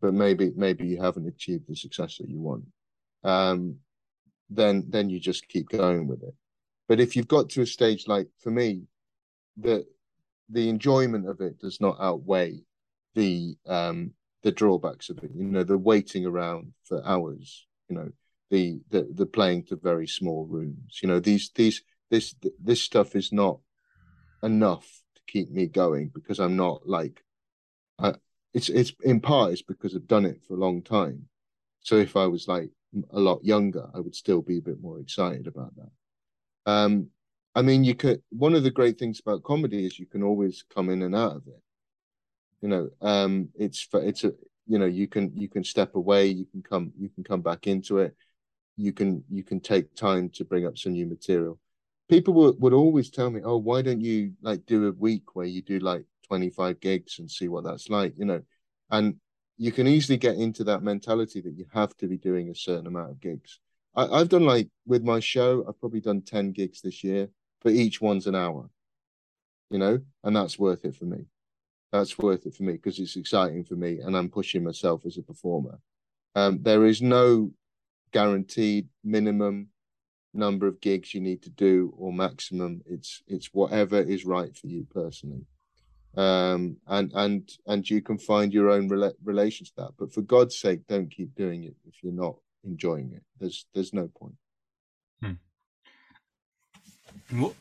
But 0.00 0.14
maybe 0.14 0.52
maybe 0.56 0.86
you 0.86 1.00
haven't 1.00 1.28
achieved 1.28 1.68
the 1.68 1.76
success 1.76 2.18
that 2.18 2.28
you 2.28 2.40
want. 2.40 2.64
Um, 3.24 3.76
then 4.50 4.86
then 4.88 5.10
you 5.10 5.20
just 5.20 5.48
keep 5.48 5.68
going 5.68 6.06
with 6.06 6.22
it. 6.22 6.34
But 6.88 7.00
if 7.00 7.16
you've 7.16 7.28
got 7.28 7.50
to 7.50 7.62
a 7.62 7.66
stage 7.66 8.06
like 8.08 8.28
for 8.38 8.50
me 8.50 8.82
the 9.56 9.86
the 10.48 10.68
enjoyment 10.68 11.28
of 11.28 11.40
it 11.40 11.58
does 11.58 11.80
not 11.80 11.96
outweigh 12.00 12.60
the 13.14 13.56
um 13.66 14.12
the 14.42 14.52
drawbacks 14.52 15.08
of 15.08 15.18
it. 15.18 15.30
You 15.34 15.44
know 15.44 15.64
the 15.64 15.78
waiting 15.78 16.26
around 16.26 16.72
for 16.84 17.04
hours 17.06 17.66
you 17.88 17.96
know 17.96 18.10
the 18.50 18.80
the, 18.90 19.08
the 19.14 19.26
playing 19.26 19.64
to 19.64 19.76
very 19.76 20.06
small 20.06 20.46
rooms. 20.46 21.00
You 21.02 21.08
know 21.08 21.20
these 21.20 21.50
these 21.54 21.82
this 22.12 22.36
this 22.62 22.80
stuff 22.80 23.16
is 23.16 23.32
not 23.32 23.58
enough 24.44 24.86
to 25.16 25.22
keep 25.26 25.50
me 25.50 25.66
going 25.66 26.10
because 26.14 26.38
i'm 26.38 26.56
not 26.56 26.86
like 26.86 27.24
I, 27.98 28.14
it's 28.54 28.68
it's 28.68 28.92
in 29.02 29.20
part 29.20 29.52
it's 29.52 29.62
because 29.62 29.94
I've 29.94 30.06
done 30.06 30.26
it 30.26 30.42
for 30.46 30.54
a 30.54 30.60
long 30.60 30.82
time. 30.82 31.26
So 31.80 31.96
if 31.96 32.16
I 32.16 32.26
was 32.26 32.48
like 32.48 32.70
a 33.10 33.20
lot 33.20 33.44
younger, 33.44 33.88
I 33.94 34.00
would 34.00 34.14
still 34.14 34.42
be 34.42 34.58
a 34.58 34.62
bit 34.62 34.80
more 34.80 35.00
excited 35.00 35.46
about 35.46 35.72
that. 35.76 36.70
Um, 36.70 37.08
I 37.54 37.62
mean, 37.62 37.84
you 37.84 37.94
could. 37.94 38.22
One 38.30 38.54
of 38.54 38.62
the 38.62 38.70
great 38.70 38.98
things 38.98 39.20
about 39.20 39.42
comedy 39.42 39.86
is 39.86 39.98
you 39.98 40.06
can 40.06 40.22
always 40.22 40.64
come 40.74 40.90
in 40.90 41.02
and 41.02 41.14
out 41.14 41.36
of 41.36 41.46
it. 41.46 41.62
You 42.60 42.68
know, 42.68 42.90
um, 43.00 43.48
it's 43.54 43.82
for 43.82 44.02
it's 44.02 44.24
a 44.24 44.32
you 44.66 44.78
know 44.78 44.86
you 44.86 45.08
can 45.08 45.32
you 45.34 45.48
can 45.48 45.64
step 45.64 45.94
away, 45.94 46.26
you 46.26 46.46
can 46.46 46.62
come 46.62 46.92
you 46.98 47.08
can 47.08 47.24
come 47.24 47.40
back 47.40 47.66
into 47.66 47.98
it. 47.98 48.14
You 48.76 48.92
can 48.92 49.24
you 49.30 49.42
can 49.42 49.60
take 49.60 49.94
time 49.94 50.30
to 50.30 50.44
bring 50.44 50.66
up 50.66 50.78
some 50.78 50.92
new 50.92 51.06
material. 51.06 51.58
People 52.12 52.34
would, 52.34 52.60
would 52.60 52.74
always 52.74 53.08
tell 53.08 53.30
me, 53.30 53.40
"Oh, 53.42 53.56
why 53.56 53.80
don't 53.80 54.02
you 54.02 54.34
like 54.42 54.66
do 54.66 54.86
a 54.86 54.92
week 54.92 55.34
where 55.34 55.46
you 55.46 55.62
do 55.62 55.78
like 55.78 56.04
25 56.28 56.78
gigs 56.78 57.18
and 57.18 57.30
see 57.30 57.48
what 57.48 57.64
that's 57.64 57.88
like, 57.88 58.12
you 58.18 58.26
know. 58.26 58.42
And 58.90 59.16
you 59.56 59.72
can 59.72 59.86
easily 59.86 60.18
get 60.18 60.36
into 60.36 60.62
that 60.64 60.82
mentality 60.82 61.40
that 61.40 61.56
you 61.56 61.64
have 61.72 61.96
to 61.96 62.06
be 62.06 62.18
doing 62.18 62.50
a 62.50 62.54
certain 62.54 62.86
amount 62.86 63.12
of 63.12 63.20
gigs. 63.20 63.60
I, 63.94 64.18
have 64.18 64.28
done 64.28 64.44
like 64.44 64.68
with 64.84 65.02
my 65.02 65.20
show, 65.20 65.64
I've 65.66 65.80
probably 65.80 66.02
done 66.02 66.20
10 66.20 66.52
gigs 66.52 66.82
this 66.82 67.02
year, 67.02 67.30
but 67.62 67.72
each 67.72 68.02
one's 68.02 68.26
an 68.26 68.34
hour, 68.34 68.68
you 69.70 69.78
know, 69.78 69.98
and 70.22 70.36
that's 70.36 70.58
worth 70.58 70.84
it 70.84 70.94
for 70.94 71.06
me. 71.06 71.24
That's 71.92 72.18
worth 72.18 72.44
it 72.44 72.54
for 72.54 72.64
me 72.64 72.74
because 72.74 72.98
it's 72.98 73.16
exciting 73.16 73.64
for 73.64 73.76
me 73.76 74.00
and 74.00 74.14
I'm 74.14 74.28
pushing 74.28 74.62
myself 74.62 75.06
as 75.06 75.16
a 75.16 75.22
performer. 75.22 75.78
Um, 76.34 76.58
there 76.60 76.84
is 76.84 77.00
no 77.00 77.52
guaranteed 78.12 78.88
minimum 79.02 79.68
number 80.34 80.66
of 80.66 80.80
gigs 80.80 81.14
you 81.14 81.20
need 81.20 81.42
to 81.42 81.50
do 81.50 81.92
or 81.96 82.12
maximum. 82.12 82.82
It's 82.86 83.22
it's 83.26 83.52
whatever 83.52 84.00
is 84.00 84.24
right 84.24 84.56
for 84.56 84.66
you 84.66 84.86
personally 84.92 85.46
um, 86.16 86.76
and 86.86 87.10
and 87.14 87.50
and 87.66 87.88
you 87.88 88.02
can 88.02 88.18
find 88.18 88.52
your 88.52 88.70
own 88.70 88.88
rela- 88.88 89.14
relation 89.24 89.64
to 89.66 89.72
that. 89.76 89.92
But 89.98 90.12
for 90.12 90.20
God's 90.20 90.58
sake, 90.58 90.86
don't 90.86 91.10
keep 91.10 91.34
doing 91.34 91.64
it 91.64 91.74
if 91.86 92.02
you're 92.02 92.12
not 92.12 92.36
enjoying 92.64 93.12
it. 93.14 93.22
There's 93.40 93.66
there's 93.74 93.94
no 93.94 94.08
point. 94.08 94.34
Hmm. 95.22 95.32
What 97.30 97.54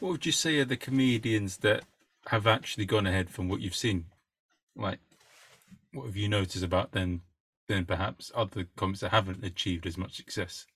what 0.00 0.12
would 0.12 0.26
you 0.26 0.32
say 0.32 0.58
are 0.58 0.64
the 0.64 0.76
comedians 0.76 1.58
that 1.58 1.84
have 2.26 2.46
actually 2.46 2.86
gone 2.86 3.06
ahead 3.06 3.30
from 3.30 3.48
what 3.48 3.60
you've 3.60 3.76
seen? 3.76 4.06
Like, 4.74 4.98
what 5.92 6.06
have 6.06 6.16
you 6.16 6.28
noticed 6.28 6.64
about 6.64 6.92
them? 6.92 7.22
Then 7.68 7.84
perhaps 7.84 8.32
other 8.34 8.66
comics 8.76 9.00
that 9.00 9.12
haven't 9.12 9.44
achieved 9.44 9.86
as 9.86 9.96
much 9.96 10.16
success. 10.16 10.66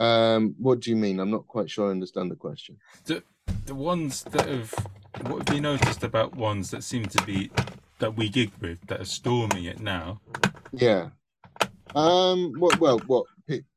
Um, 0.00 0.54
what 0.58 0.80
do 0.80 0.90
you 0.90 0.96
mean? 0.96 1.20
I'm 1.20 1.30
not 1.30 1.46
quite 1.46 1.70
sure 1.70 1.88
I 1.88 1.90
understand 1.90 2.30
the 2.30 2.36
question. 2.36 2.78
The 3.04 3.22
the 3.66 3.74
ones 3.74 4.24
that 4.24 4.48
have 4.48 4.74
what 5.22 5.48
have 5.48 5.54
you 5.54 5.60
noticed 5.60 6.02
about 6.02 6.34
ones 6.34 6.70
that 6.70 6.82
seem 6.82 7.06
to 7.06 7.24
be 7.24 7.50
that 7.98 8.16
we 8.16 8.28
gig 8.28 8.50
with 8.60 8.84
that 8.88 9.00
are 9.00 9.06
storming 9.06 9.64
it 9.64 9.80
now? 9.80 10.20
Yeah. 10.72 11.10
Um. 11.94 12.54
Well. 12.58 12.76
Well. 12.78 12.98
What? 13.06 13.26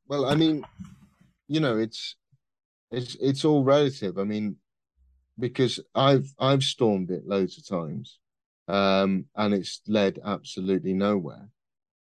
Well. 0.08 0.26
I 0.26 0.34
mean, 0.34 0.64
you 1.46 1.60
know, 1.60 1.78
it's 1.78 2.16
it's 2.90 3.16
it's 3.20 3.44
all 3.44 3.62
relative. 3.62 4.18
I 4.18 4.24
mean, 4.24 4.56
because 5.38 5.80
I've 5.94 6.34
I've 6.38 6.64
stormed 6.64 7.10
it 7.10 7.26
loads 7.26 7.58
of 7.58 7.66
times, 7.68 8.18
um, 8.66 9.26
and 9.36 9.54
it's 9.54 9.80
led 9.86 10.18
absolutely 10.24 10.94
nowhere. 10.94 11.48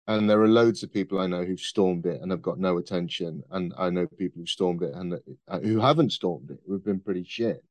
And 0.08 0.30
there 0.30 0.42
are 0.42 0.50
loads 0.50 0.84
of 0.84 0.92
people 0.92 1.20
I 1.20 1.28
know 1.28 1.46
who've 1.46 1.60
stormed 1.60 2.06
it 2.06 2.22
and 2.22 2.32
have 2.32 2.42
got 2.42 2.60
no 2.60 2.78
attention, 2.78 3.42
and 3.52 3.74
I 3.78 3.89
know 3.89 4.06
people 4.06 4.39
who've 4.42 4.50
stormed 4.50 4.84
it 4.84 4.94
and 4.94 5.20
uh, 5.48 5.60
who 5.60 5.80
haven't 5.80 6.12
stormed 6.12 6.52
it 6.52 6.60
who've 6.68 6.84
been 6.84 7.00
pretty 7.00 7.24
shit 7.24 7.63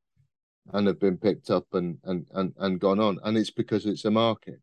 and 0.73 0.87
have 0.87 0.99
been 0.99 1.19
picked 1.19 1.51
up 1.51 1.67
and 1.75 1.99
and 2.05 2.27
and, 2.33 2.55
and 2.59 2.81
gone 2.81 3.01
on. 3.01 3.19
And 3.25 3.37
it's 3.37 3.51
because 3.51 3.85
it's 3.87 4.07
a 4.07 4.11
market. 4.11 4.61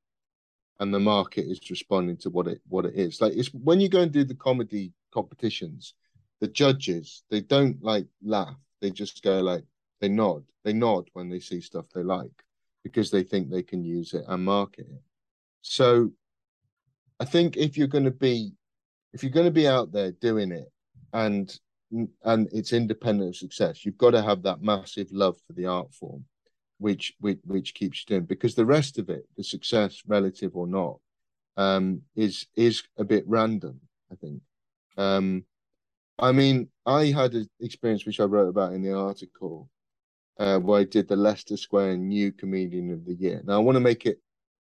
And 0.81 0.93
the 0.93 0.99
market 0.99 1.45
is 1.45 1.59
responding 1.69 2.17
to 2.17 2.29
what 2.29 2.47
it 2.47 2.61
what 2.67 2.85
it 2.85 2.95
is. 2.95 3.21
Like 3.21 3.33
it's 3.33 3.53
when 3.53 3.79
you 3.79 3.89
go 3.89 4.01
and 4.01 4.11
do 4.11 4.23
the 4.23 4.35
comedy 4.35 4.93
competitions 5.11 5.93
the 6.39 6.47
judges 6.47 7.23
they 7.29 7.41
don't 7.41 7.81
like 7.83 8.07
laugh. 8.23 8.55
They 8.81 8.91
just 8.91 9.21
go 9.23 9.39
like 9.41 9.63
they 9.99 10.09
nod. 10.09 10.43
They 10.63 10.73
nod 10.73 11.09
when 11.13 11.29
they 11.29 11.39
see 11.39 11.61
stuff 11.61 11.85
they 11.93 12.03
like 12.03 12.43
because 12.83 13.11
they 13.11 13.23
think 13.23 13.49
they 13.49 13.63
can 13.63 13.83
use 13.83 14.13
it 14.13 14.23
and 14.27 14.43
market 14.43 14.87
it. 14.89 15.01
So 15.61 16.11
i 17.19 17.25
think 17.25 17.57
if 17.57 17.77
you're 17.77 17.87
going 17.87 18.03
to 18.03 18.11
be 18.11 18.51
if 19.13 19.23
you're 19.23 19.31
going 19.31 19.45
to 19.45 19.51
be 19.51 19.67
out 19.67 19.91
there 19.91 20.11
doing 20.11 20.51
it 20.51 20.71
and 21.13 21.59
and 22.23 22.47
it's 22.51 22.73
independent 22.73 23.29
of 23.29 23.35
success. 23.35 23.85
You've 23.85 23.97
got 23.97 24.11
to 24.11 24.21
have 24.21 24.43
that 24.43 24.61
massive 24.61 25.11
love 25.11 25.37
for 25.45 25.53
the 25.53 25.65
art 25.65 25.93
form, 25.93 26.25
which 26.77 27.13
which, 27.19 27.39
which 27.45 27.73
keeps 27.73 28.01
you 28.01 28.15
doing. 28.15 28.25
Because 28.25 28.55
the 28.55 28.65
rest 28.65 28.97
of 28.97 29.09
it, 29.09 29.27
the 29.37 29.43
success, 29.43 30.03
relative 30.07 30.55
or 30.55 30.67
not, 30.67 30.99
um, 31.57 32.01
is 32.15 32.47
is 32.55 32.83
a 32.97 33.03
bit 33.03 33.23
random. 33.27 33.79
I 34.11 34.15
think. 34.15 34.41
Um, 34.97 35.45
I 36.19 36.31
mean, 36.31 36.69
I 36.85 37.05
had 37.05 37.33
an 37.33 37.49
experience 37.61 38.05
which 38.05 38.19
I 38.19 38.25
wrote 38.25 38.49
about 38.49 38.73
in 38.73 38.81
the 38.81 38.93
article, 38.93 39.69
uh, 40.37 40.59
where 40.59 40.81
I 40.81 40.83
did 40.83 41.07
the 41.07 41.15
Leicester 41.15 41.55
Square 41.55 41.97
New 41.97 42.33
Comedian 42.33 42.91
of 42.91 43.05
the 43.05 43.13
Year. 43.13 43.41
Now, 43.45 43.55
I 43.55 43.59
want 43.59 43.77
to 43.77 43.81
make 43.81 44.05
it 44.05 44.19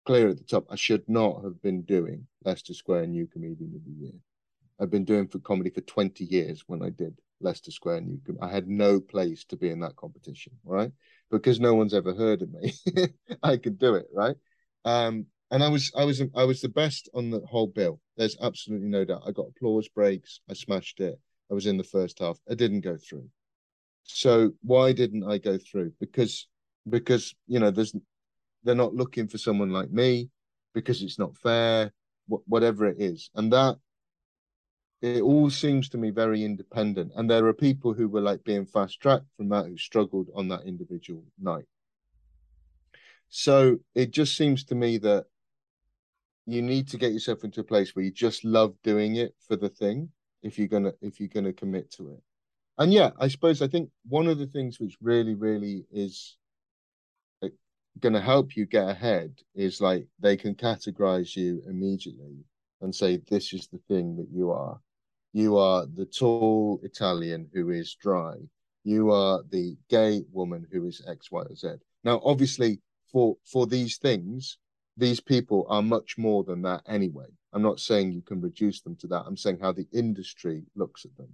clear 0.09 0.31
at 0.31 0.38
the 0.38 0.44
top. 0.44 0.64
I 0.71 0.77
should 0.77 1.07
not 1.07 1.44
have 1.44 1.61
been 1.61 1.83
doing 1.83 2.27
Leicester 2.42 2.73
Square 2.73 3.09
New 3.09 3.27
Comedian 3.27 3.75
of 3.75 3.85
the 3.85 4.07
Year. 4.07 4.14
I've 4.81 4.90
been 4.90 5.05
doing 5.05 5.29
for 5.29 5.38
comedy 5.38 5.68
for 5.68 5.83
20 5.83 6.25
years 6.25 6.64
when 6.66 6.83
I 6.83 6.88
did 6.88 7.21
Leicester 7.42 7.71
Square 7.71 8.01
New. 8.01 8.18
I 8.40 8.49
had 8.49 8.66
no 8.66 9.01
place 9.01 9.44
to 9.51 9.57
be 9.57 9.68
in 9.68 9.81
that 9.81 9.97
competition, 9.97 10.55
right? 10.64 10.90
Because 11.31 11.61
no 11.61 11.75
one's 11.75 11.92
ever 11.92 12.14
heard 12.14 12.40
of 12.40 12.51
me. 12.51 12.73
I 13.42 13.59
could 13.59 13.79
do 13.79 13.97
it, 13.97 14.07
right? 14.11 14.35
Um, 14.87 15.27
and 15.51 15.62
I 15.62 15.68
was 15.68 15.92
I 15.94 16.05
was 16.05 16.23
I 16.35 16.44
was 16.44 16.62
the 16.62 16.71
best 16.71 17.11
on 17.12 17.29
the 17.29 17.40
whole 17.40 17.66
bill. 17.66 18.01
There's 18.16 18.38
absolutely 18.40 18.88
no 18.88 19.05
doubt. 19.05 19.25
I 19.27 19.33
got 19.33 19.49
applause 19.49 19.88
breaks. 19.88 20.40
I 20.49 20.55
smashed 20.55 21.01
it. 21.01 21.21
I 21.51 21.55
was 21.55 21.66
in 21.66 21.77
the 21.77 21.85
first 21.85 22.21
half. 22.21 22.38
I 22.51 22.55
didn't 22.55 22.81
go 22.81 22.97
through. 22.97 23.29
So 24.05 24.53
why 24.62 24.92
didn't 24.92 25.31
I 25.31 25.37
go 25.37 25.59
through? 25.59 25.92
Because 26.01 26.49
because 26.88 27.35
you 27.47 27.61
know 27.61 27.71
there's 27.71 27.94
they're 28.68 28.74
not 28.74 28.94
looking 28.94 29.26
for 29.26 29.38
someone 29.38 29.70
like 29.70 29.90
me 29.90 30.28
because 30.74 31.02
it's 31.02 31.18
not 31.18 31.35
fair. 31.35 31.90
Whatever 32.26 32.85
it 32.87 32.96
is, 33.00 33.31
and 33.35 33.50
that 33.54 33.78
it 35.00 35.22
all 35.22 35.48
seems 35.48 35.88
to 35.88 35.96
me 35.96 36.11
very 36.11 36.44
independent. 36.44 37.12
And 37.16 37.31
there 37.31 37.46
are 37.46 37.54
people 37.54 37.94
who 37.94 38.07
were 38.07 38.20
like 38.20 38.44
being 38.44 38.66
fast 38.66 39.00
tracked 39.00 39.24
from 39.35 39.48
that 39.48 39.64
who 39.64 39.78
struggled 39.78 40.28
on 40.35 40.48
that 40.48 40.66
individual 40.66 41.24
night. 41.40 41.64
So 43.31 43.78
it 43.94 44.11
just 44.11 44.37
seems 44.37 44.62
to 44.64 44.74
me 44.74 44.98
that 44.98 45.24
you 46.44 46.61
need 46.61 46.88
to 46.88 46.98
get 46.98 47.12
yourself 47.12 47.44
into 47.44 47.61
a 47.61 47.64
place 47.64 47.96
where 47.96 48.04
you 48.04 48.11
just 48.11 48.44
love 48.44 48.74
doing 48.83 49.16
it 49.16 49.35
for 49.46 49.57
the 49.57 49.70
thing 49.70 50.11
if 50.42 50.59
you're 50.59 50.68
gonna 50.68 50.92
if 51.00 51.18
you're 51.18 51.28
gonna 51.28 51.52
commit 51.52 51.90
to 51.90 52.11
it 52.11 52.22
and 52.78 52.90
yeah 52.90 53.11
i 53.18 53.28
suppose 53.28 53.61
i 53.61 53.68
think 53.68 53.90
one 54.09 54.26
of 54.26 54.38
the 54.38 54.46
things 54.46 54.81
which 54.81 54.96
really 55.02 55.35
really 55.35 55.85
is 55.92 56.38
uh, 57.98 58.08
gonna 58.08 58.20
help 58.20 58.56
you 58.56 58.66
get 58.66 58.88
ahead 58.88 59.32
is 59.54 59.80
like 59.80 60.06
they 60.20 60.37
can 60.37 60.54
categorize 60.54 61.37
you 61.37 61.62
immediately 61.68 62.37
and 62.80 62.94
say 62.94 63.20
this 63.28 63.52
is 63.52 63.68
the 63.68 63.80
thing 63.88 64.16
that 64.16 64.28
you 64.32 64.50
are 64.50 64.80
you 65.32 65.56
are 65.56 65.87
the 65.94 66.06
tall 66.06 66.80
italian 66.82 67.48
who 67.52 67.70
is 67.70 67.96
dry 68.00 68.34
you 68.84 69.11
are 69.11 69.42
the 69.50 69.76
gay 69.90 70.22
woman 70.32 70.66
who 70.72 70.87
is 70.87 71.02
x 71.08 71.30
y 71.30 71.42
or 71.42 71.54
z 71.54 71.68
now 72.04 72.20
obviously 72.24 72.80
for 73.12 73.37
for 73.44 73.66
these 73.66 73.98
things 73.98 74.58
these 74.98 75.20
people 75.20 75.64
are 75.68 75.80
much 75.80 76.18
more 76.18 76.42
than 76.42 76.61
that 76.62 76.82
anyway. 76.88 77.26
I'm 77.52 77.62
not 77.62 77.78
saying 77.78 78.12
you 78.12 78.20
can 78.20 78.40
reduce 78.40 78.80
them 78.82 78.96
to 78.96 79.06
that. 79.06 79.22
I'm 79.26 79.37
saying 79.37 79.61
how 79.61 79.72
the 79.72 79.87
industry 79.92 80.64
looks 80.74 81.04
at 81.04 81.16
them. 81.16 81.28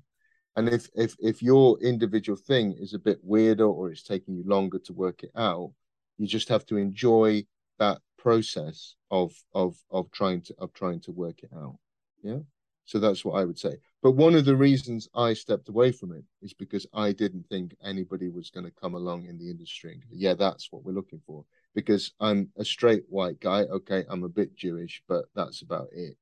And 0.54 0.68
if 0.68 0.88
if 0.94 1.16
if 1.18 1.42
your 1.42 1.80
individual 1.80 2.36
thing 2.36 2.76
is 2.78 2.92
a 2.92 2.98
bit 2.98 3.18
weirder 3.22 3.66
or 3.66 3.90
it's 3.90 4.02
taking 4.02 4.36
you 4.36 4.44
longer 4.46 4.78
to 4.80 4.92
work 4.92 5.24
it 5.24 5.32
out, 5.34 5.72
you 6.18 6.26
just 6.26 6.48
have 6.48 6.66
to 6.66 6.76
enjoy 6.76 7.44
that 7.78 7.98
process 8.18 8.94
of 9.10 9.32
of 9.54 9.76
of 9.90 10.10
trying 10.10 10.40
to 10.42 10.54
of 10.58 10.72
trying 10.72 11.00
to 11.00 11.12
work 11.12 11.42
it 11.42 11.50
out. 11.54 11.78
Yeah. 12.22 12.38
So 12.86 12.98
that's 12.98 13.24
what 13.24 13.40
I 13.40 13.44
would 13.44 13.58
say. 13.58 13.76
But 14.02 14.12
one 14.12 14.34
of 14.34 14.44
the 14.44 14.56
reasons 14.56 15.08
I 15.14 15.32
stepped 15.32 15.70
away 15.70 15.90
from 15.90 16.12
it 16.12 16.24
is 16.42 16.52
because 16.52 16.86
I 16.92 17.12
didn't 17.12 17.46
think 17.48 17.74
anybody 17.82 18.28
was 18.28 18.50
going 18.50 18.66
to 18.66 18.72
come 18.72 18.94
along 18.94 19.24
in 19.24 19.38
the 19.38 19.48
industry 19.48 20.02
yeah, 20.10 20.34
that's 20.34 20.70
what 20.70 20.84
we're 20.84 20.92
looking 20.92 21.22
for 21.26 21.46
because 21.74 22.12
I'm 22.20 22.50
a 22.56 22.64
straight 22.64 23.04
white 23.08 23.40
guy. 23.40 23.62
Okay, 23.62 24.04
I'm 24.08 24.24
a 24.24 24.28
bit 24.28 24.56
Jewish, 24.56 25.02
but 25.08 25.24
that's 25.34 25.62
about 25.62 25.88
it. 25.92 26.16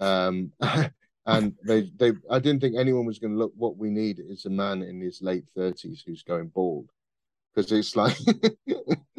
Um, 0.00 0.52
and 1.26 1.54
they, 1.64 1.90
they, 1.96 2.12
I 2.30 2.38
didn't 2.38 2.60
think 2.60 2.76
anyone 2.76 3.06
was 3.06 3.18
going 3.18 3.32
to 3.32 3.38
look. 3.38 3.52
What 3.56 3.76
we 3.76 3.90
need 3.90 4.20
is 4.20 4.44
a 4.44 4.50
man 4.50 4.82
in 4.82 5.00
his 5.00 5.22
late 5.22 5.44
thirties 5.54 6.02
who's 6.06 6.22
going 6.22 6.48
bald, 6.48 6.90
because 7.54 7.72
it's 7.72 7.96
like 7.96 8.16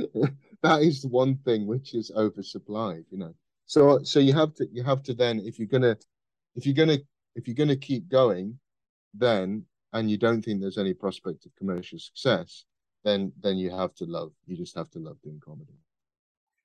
that 0.63 0.81
is 0.81 1.01
the 1.01 1.09
one 1.09 1.35
thing 1.35 1.67
which 1.67 1.93
is 1.93 2.09
oversupplied, 2.15 3.03
you 3.11 3.17
know. 3.17 3.35
So, 3.65 4.01
so 4.03 4.19
you 4.19 4.33
have 4.33 4.53
to, 4.55 4.67
you 4.71 4.81
have 4.83 5.03
to 5.03 5.13
then, 5.13 5.41
if 5.45 5.59
you're 5.59 5.67
gonna, 5.67 5.97
if 6.55 6.65
you're 6.65 6.73
gonna, 6.73 6.97
if 7.35 7.47
you're 7.47 7.55
gonna 7.55 7.75
keep 7.75 8.09
going, 8.09 8.57
then, 9.13 9.65
and 9.91 10.09
you 10.09 10.17
don't 10.17 10.41
think 10.41 10.61
there's 10.61 10.77
any 10.77 10.93
prospect 10.93 11.45
of 11.45 11.55
commercial 11.55 11.99
success, 11.99 12.63
then 13.03 13.31
then 13.41 13.57
you 13.57 13.71
have 13.71 13.93
to 13.95 14.05
love. 14.05 14.31
You 14.45 14.57
just 14.57 14.75
have 14.75 14.89
to 14.91 14.99
love 14.99 15.17
doing 15.21 15.41
comedy. 15.43 15.73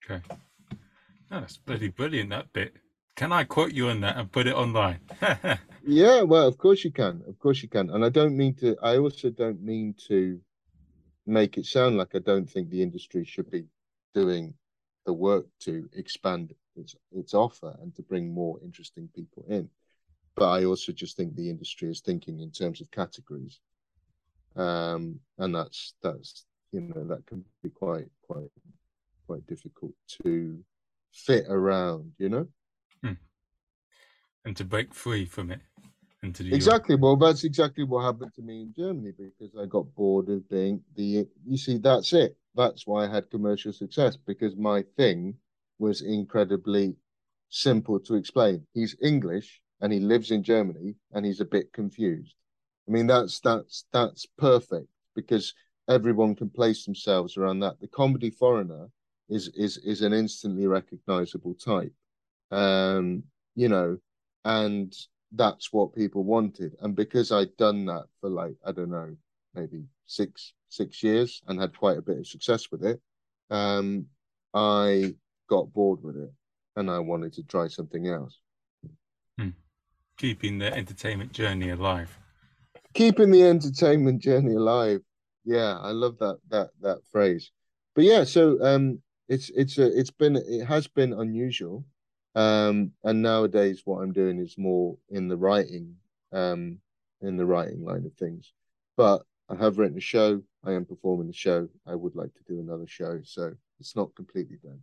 Okay, 0.04 0.22
oh, 0.70 0.76
that's 1.30 1.56
bloody 1.58 1.88
brilliant. 1.88 2.30
That 2.30 2.52
bit. 2.52 2.74
Can 3.16 3.32
I 3.32 3.42
quote 3.42 3.72
you 3.72 3.88
on 3.88 4.00
that 4.02 4.16
and 4.16 4.30
put 4.30 4.46
it 4.46 4.54
online? 4.54 5.00
yeah, 5.84 6.22
well, 6.22 6.46
of 6.46 6.56
course 6.56 6.84
you 6.84 6.92
can. 6.92 7.20
Of 7.26 7.36
course 7.40 7.62
you 7.64 7.68
can. 7.68 7.90
And 7.90 8.04
I 8.04 8.10
don't 8.10 8.36
mean 8.36 8.54
to. 8.56 8.76
I 8.80 8.98
also 8.98 9.30
don't 9.30 9.60
mean 9.60 9.94
to 10.06 10.40
make 11.26 11.58
it 11.58 11.66
sound 11.66 11.96
like 11.96 12.14
I 12.14 12.20
don't 12.20 12.48
think 12.48 12.70
the 12.70 12.80
industry 12.80 13.24
should 13.24 13.50
be 13.50 13.64
doing 14.14 14.54
the 15.06 15.12
work 15.12 15.46
to 15.60 15.88
expand 15.94 16.54
its 16.76 16.94
its 17.12 17.34
offer 17.34 17.76
and 17.82 17.94
to 17.94 18.02
bring 18.02 18.32
more 18.32 18.58
interesting 18.62 19.08
people 19.14 19.44
in. 19.48 19.68
But 20.36 20.50
I 20.50 20.64
also 20.64 20.92
just 20.92 21.16
think 21.16 21.34
the 21.34 21.50
industry 21.50 21.90
is 21.90 22.00
thinking 22.00 22.40
in 22.40 22.50
terms 22.50 22.80
of 22.80 22.90
categories 22.90 23.60
um, 24.58 25.20
and 25.38 25.54
that's 25.54 25.94
that's 26.02 26.44
you 26.72 26.80
know 26.80 27.04
that 27.04 27.24
can 27.26 27.44
be 27.62 27.70
quite 27.70 28.08
quite 28.26 28.50
quite 29.26 29.46
difficult 29.46 29.92
to 30.22 30.58
fit 31.12 31.46
around 31.48 32.12
you 32.18 32.28
know 32.28 32.46
hmm. 33.02 33.12
and 34.44 34.56
to 34.56 34.64
break 34.64 34.92
free 34.92 35.24
from 35.24 35.50
it 35.50 35.60
and 36.22 36.34
to 36.34 36.54
exactly 36.54 36.94
your... 36.94 37.00
well 37.00 37.16
that's 37.16 37.44
exactly 37.44 37.84
what 37.84 38.04
happened 38.04 38.32
to 38.34 38.42
me 38.42 38.62
in 38.62 38.74
germany 38.76 39.12
because 39.16 39.54
i 39.60 39.64
got 39.66 39.94
bored 39.94 40.28
of 40.28 40.46
being 40.48 40.82
the 40.96 41.26
you 41.46 41.56
see 41.56 41.78
that's 41.78 42.12
it 42.12 42.36
that's 42.58 42.86
why 42.86 43.04
i 43.04 43.08
had 43.08 43.30
commercial 43.30 43.72
success 43.72 44.16
because 44.16 44.56
my 44.56 44.82
thing 44.98 45.34
was 45.78 46.02
incredibly 46.02 46.96
simple 47.48 47.98
to 48.00 48.16
explain 48.16 48.66
he's 48.74 48.96
english 49.02 49.62
and 49.80 49.92
he 49.92 50.00
lives 50.00 50.30
in 50.30 50.42
germany 50.42 50.94
and 51.12 51.24
he's 51.24 51.40
a 51.40 51.44
bit 51.56 51.72
confused 51.72 52.34
I 52.88 52.90
mean, 52.90 53.06
that's 53.06 53.40
that's 53.40 53.84
that's 53.92 54.26
perfect 54.38 54.88
because 55.14 55.54
everyone 55.88 56.34
can 56.34 56.48
place 56.48 56.84
themselves 56.84 57.36
around 57.36 57.60
that. 57.60 57.80
The 57.80 57.88
comedy 57.88 58.30
foreigner 58.30 58.88
is 59.28 59.48
is 59.54 59.76
is 59.78 60.02
an 60.02 60.14
instantly 60.14 60.66
recognizable 60.66 61.54
type, 61.54 61.92
um, 62.50 63.24
you 63.54 63.68
know, 63.68 63.98
and 64.44 64.94
that's 65.32 65.72
what 65.72 65.94
people 65.94 66.24
wanted. 66.24 66.76
And 66.80 66.96
because 66.96 67.30
I'd 67.30 67.56
done 67.58 67.84
that 67.86 68.06
for 68.20 68.30
like 68.30 68.56
I 68.64 68.72
don't 68.72 68.90
know, 68.90 69.16
maybe 69.54 69.84
six 70.06 70.54
six 70.68 71.02
years 71.02 71.42
and 71.48 71.60
had 71.60 71.76
quite 71.76 71.98
a 71.98 72.02
bit 72.02 72.18
of 72.18 72.26
success 72.26 72.70
with 72.70 72.84
it, 72.84 73.00
um, 73.50 74.06
I 74.54 75.14
got 75.48 75.72
bored 75.72 76.02
with 76.02 76.16
it 76.16 76.32
and 76.76 76.90
I 76.90 76.98
wanted 76.98 77.32
to 77.34 77.42
try 77.42 77.68
something 77.68 78.06
else. 78.06 78.38
Hmm. 79.38 79.50
Keeping 80.16 80.58
the 80.58 80.72
entertainment 80.72 81.32
journey 81.32 81.70
alive 81.70 82.18
keeping 82.94 83.30
the 83.30 83.44
entertainment 83.44 84.20
journey 84.20 84.54
alive. 84.54 85.00
Yeah, 85.44 85.78
I 85.78 85.90
love 85.90 86.18
that 86.18 86.38
that 86.50 86.70
that 86.80 86.98
phrase. 87.10 87.50
But 87.94 88.04
yeah, 88.04 88.24
so 88.24 88.58
um, 88.62 89.00
it's 89.28 89.50
it's 89.50 89.78
a, 89.78 89.98
it's 89.98 90.10
been 90.10 90.36
it 90.36 90.64
has 90.64 90.86
been 90.86 91.12
unusual, 91.12 91.84
um, 92.34 92.92
and 93.04 93.22
nowadays 93.22 93.82
what 93.84 93.98
I'm 93.98 94.12
doing 94.12 94.38
is 94.38 94.58
more 94.58 94.96
in 95.10 95.28
the 95.28 95.36
writing, 95.36 95.94
um, 96.32 96.78
in 97.22 97.36
the 97.36 97.46
writing 97.46 97.84
line 97.84 98.04
of 98.04 98.12
things. 98.14 98.52
But 98.96 99.22
I 99.48 99.54
have 99.56 99.78
written 99.78 99.96
a 99.96 100.00
show. 100.00 100.42
I 100.64 100.72
am 100.72 100.84
performing 100.84 101.28
the 101.28 101.32
show. 101.32 101.68
I 101.86 101.94
would 101.94 102.16
like 102.16 102.34
to 102.34 102.42
do 102.46 102.60
another 102.60 102.86
show, 102.86 103.20
so 103.24 103.54
it's 103.80 103.96
not 103.96 104.14
completely 104.14 104.58
done. 104.62 104.80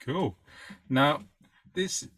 Cool. 0.00 0.36
Now, 0.88 1.22
this 1.74 2.08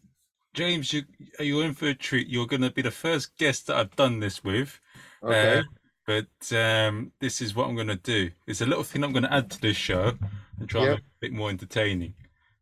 James, 0.53 0.93
you 0.93 1.03
you're 1.39 1.65
in 1.65 1.73
for 1.73 1.87
a 1.87 1.95
treat. 1.95 2.27
You're 2.27 2.47
going 2.47 2.61
to 2.61 2.71
be 2.71 2.81
the 2.81 2.91
first 2.91 3.37
guest 3.37 3.67
that 3.67 3.77
I've 3.77 3.95
done 3.95 4.19
this 4.19 4.43
with. 4.43 4.79
Okay. 5.23 5.59
Uh, 5.59 5.63
but 6.05 6.57
um, 6.57 7.11
this 7.19 7.41
is 7.41 7.55
what 7.55 7.67
I'm 7.67 7.75
going 7.75 7.87
to 7.87 7.95
do. 7.95 8.29
It's 8.45 8.61
a 8.61 8.65
little 8.65 8.83
thing 8.83 9.03
I'm 9.03 9.13
going 9.13 9.23
to 9.23 9.33
add 9.33 9.49
to 9.51 9.61
this 9.61 9.77
show 9.77 10.11
and 10.59 10.69
try 10.69 10.81
yep. 10.81 10.89
to 10.89 10.95
make 10.95 10.99
it 10.99 11.05
a 11.05 11.21
bit 11.21 11.33
more 11.33 11.49
entertaining. 11.49 12.13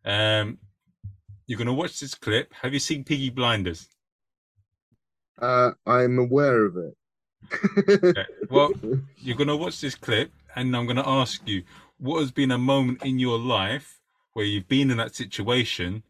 Um, 0.05 0.59
you're 1.47 1.57
going 1.57 1.67
to 1.67 1.73
watch 1.73 1.99
this 1.99 2.15
clip. 2.15 2.53
Have 2.61 2.73
you 2.73 2.79
seen 2.79 3.03
Peaky 3.03 3.29
Blinders? 3.29 3.87
Uh, 5.41 5.71
I'm 5.85 6.19
aware 6.19 6.65
of 6.65 6.77
it. 6.77 6.95
Okay. 7.87 8.25
Well, 8.49 8.71
you're 9.17 9.37
going 9.37 9.47
to 9.47 9.55
watch 9.55 9.81
this 9.81 9.95
clip, 9.95 10.31
and 10.55 10.75
I'm 10.75 10.85
going 10.85 10.97
to 10.97 11.07
ask 11.07 11.47
you 11.47 11.63
what 11.99 12.19
has 12.19 12.31
been 12.31 12.51
a 12.51 12.57
moment 12.57 13.03
in 13.03 13.19
your 13.19 13.37
life 13.37 13.99
where 14.33 14.45
you've 14.45 14.67
been 14.67 14.89
in 14.89 14.97
that 14.97 15.15
situation 15.15 16.03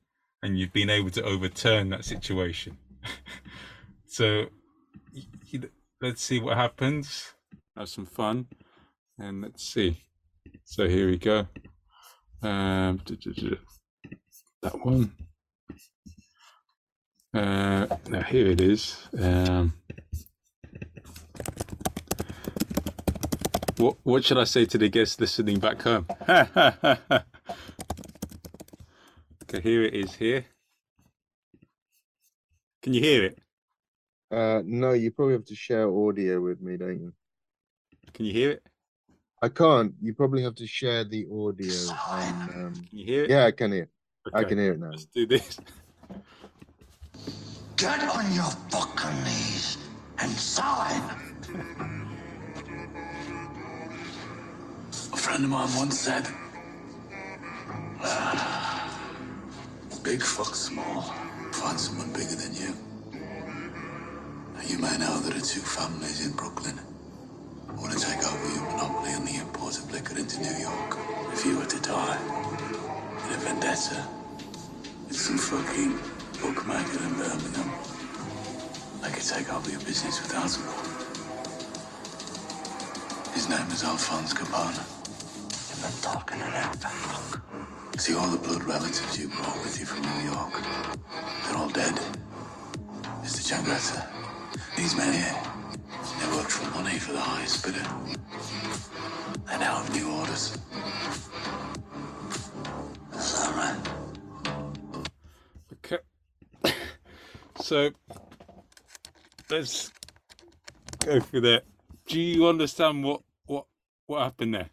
and 0.43 0.57
you've 0.57 0.73
been 0.73 0.89
able 0.89 1.09
to 1.11 1.23
overturn 1.23 1.89
that 1.89 2.05
situation. 2.05 2.77
so, 4.07 4.45
let's 6.01 6.21
see 6.21 6.39
what 6.39 6.57
happens. 6.57 7.33
Have 7.77 7.89
some 7.89 8.05
fun, 8.05 8.47
and 9.17 9.41
let's 9.41 9.63
see. 9.63 10.01
So 10.63 10.87
here 10.87 11.07
we 11.07 11.17
go. 11.17 11.47
Um, 12.41 13.01
that 14.61 14.85
one. 14.85 15.11
Uh, 17.33 17.87
now 18.09 18.23
here 18.23 18.47
it 18.47 18.59
is. 18.59 18.97
Um, 19.17 19.73
what 23.81 23.97
what 24.03 24.23
should 24.23 24.37
I 24.37 24.43
say 24.43 24.65
to 24.65 24.77
the 24.77 24.89
guests 24.89 25.19
listening 25.19 25.59
back 25.59 25.81
home? 25.81 26.05
okay, 26.29 27.23
here 29.61 29.83
it 29.83 29.93
is 29.93 30.13
here. 30.15 30.45
Can 32.81 32.93
you 32.93 33.01
hear 33.01 33.25
it? 33.25 33.39
Uh, 34.31 34.61
no, 34.65 34.93
you 34.93 35.11
probably 35.11 35.33
have 35.33 35.45
to 35.45 35.55
share 35.55 35.89
audio 35.89 36.39
with 36.41 36.61
me, 36.61 36.77
don't 36.77 36.99
you? 36.99 37.13
Can 38.13 38.25
you 38.25 38.33
hear 38.33 38.51
it? 38.51 38.63
I 39.41 39.49
can't. 39.49 39.93
You 40.01 40.13
probably 40.13 40.43
have 40.43 40.55
to 40.55 40.67
share 40.67 41.03
the 41.03 41.25
audio. 41.25 41.73
On, 42.09 42.65
um... 42.65 42.73
Can 42.89 42.97
you 42.97 43.05
hear 43.05 43.23
it? 43.23 43.29
Yeah, 43.29 43.45
I 43.45 43.51
can 43.51 43.71
hear. 43.71 43.89
I 44.33 44.43
can 44.43 44.57
hear 44.57 44.73
it 44.73 44.79
now. 44.79 44.91
Let's 44.91 45.05
do 45.05 45.25
this. 45.25 45.59
Get 47.75 48.03
on 48.03 48.31
your 48.33 48.51
fucking 48.69 49.23
knees 49.23 49.77
and 50.19 50.31
sign. 50.31 51.30
A 55.13 55.17
friend 55.17 55.43
of 55.43 55.49
mine 55.49 55.75
once 55.75 55.99
said, 55.99 56.25
"Ah, 58.01 58.97
"Big 60.01 60.23
fuck 60.23 60.55
small. 60.55 61.13
Find 61.51 61.77
someone 61.77 62.13
bigger 62.13 62.35
than 62.35 62.55
you." 62.55 62.73
Now, 64.55 64.61
you 64.61 64.77
may 64.79 64.97
know 64.97 65.19
there 65.19 65.35
are 65.37 65.41
two 65.41 65.59
families 65.59 66.25
in 66.25 66.31
Brooklyn 66.31 66.79
who 67.67 67.81
want 67.81 67.91
to 67.91 67.99
take 67.99 68.23
over 68.25 68.53
your 68.55 68.63
monopoly 68.71 69.13
on 69.13 69.25
the 69.25 69.35
import 69.35 69.77
of 69.77 69.91
liquor 69.91 70.17
into 70.17 70.39
New 70.39 70.57
York. 70.57 70.97
If 71.33 71.45
you 71.45 71.57
were 71.57 71.65
to 71.65 71.79
die 71.81 72.17
in 73.27 73.33
a 73.33 73.37
vendetta 73.43 74.07
with 75.07 75.19
some 75.19 75.37
fucking 75.37 75.99
bookmaker 76.41 77.03
in 77.03 77.13
Birmingham, 77.15 77.71
I 79.03 79.09
could 79.09 79.27
take 79.27 79.51
over 79.53 79.69
your 79.69 79.81
business 79.81 80.21
without 80.21 80.57
a. 80.57 80.80
His 83.33 83.47
name 83.49 83.67
is 83.71 83.83
Alphonse 83.83 84.33
Capone. 84.33 84.75
You've 85.69 85.81
been 85.81 86.01
talking 86.01 86.37
to 86.39 86.45
that 86.51 86.75
fuck. 86.75 87.41
See, 87.99 88.13
all 88.13 88.27
the 88.27 88.37
blood 88.37 88.63
relatives 88.63 89.17
you 89.19 89.29
brought 89.29 89.55
with 89.63 89.79
you 89.79 89.85
from 89.85 90.01
New 90.01 90.31
York, 90.31 90.53
they're 91.45 91.57
all 91.57 91.69
dead. 91.69 91.95
Mr. 93.23 93.41
Changretta, 93.47 94.05
these 94.75 94.95
men 94.97 95.13
here, 95.13 95.43
they 96.19 96.35
worked 96.35 96.51
for 96.51 96.69
money 96.71 96.99
for 96.99 97.13
the 97.13 97.19
highest 97.19 97.63
bidder. 97.65 97.85
They 99.47 99.57
now 99.59 99.77
have 99.81 99.95
new 99.95 100.11
orders. 100.11 100.57
Is 103.15 103.39
that 103.39 103.55
right? 103.55 103.79
Okay. 105.85 105.99
So 107.61 107.91
let's 109.49 109.91
go 111.05 111.19
through 111.19 111.41
that. 111.41 111.63
Do 112.07 112.19
you 112.19 112.47
understand 112.47 113.03
what 113.03 113.21
what 113.45 113.65
what 114.07 114.23
happened 114.23 114.55
there? 114.55 114.69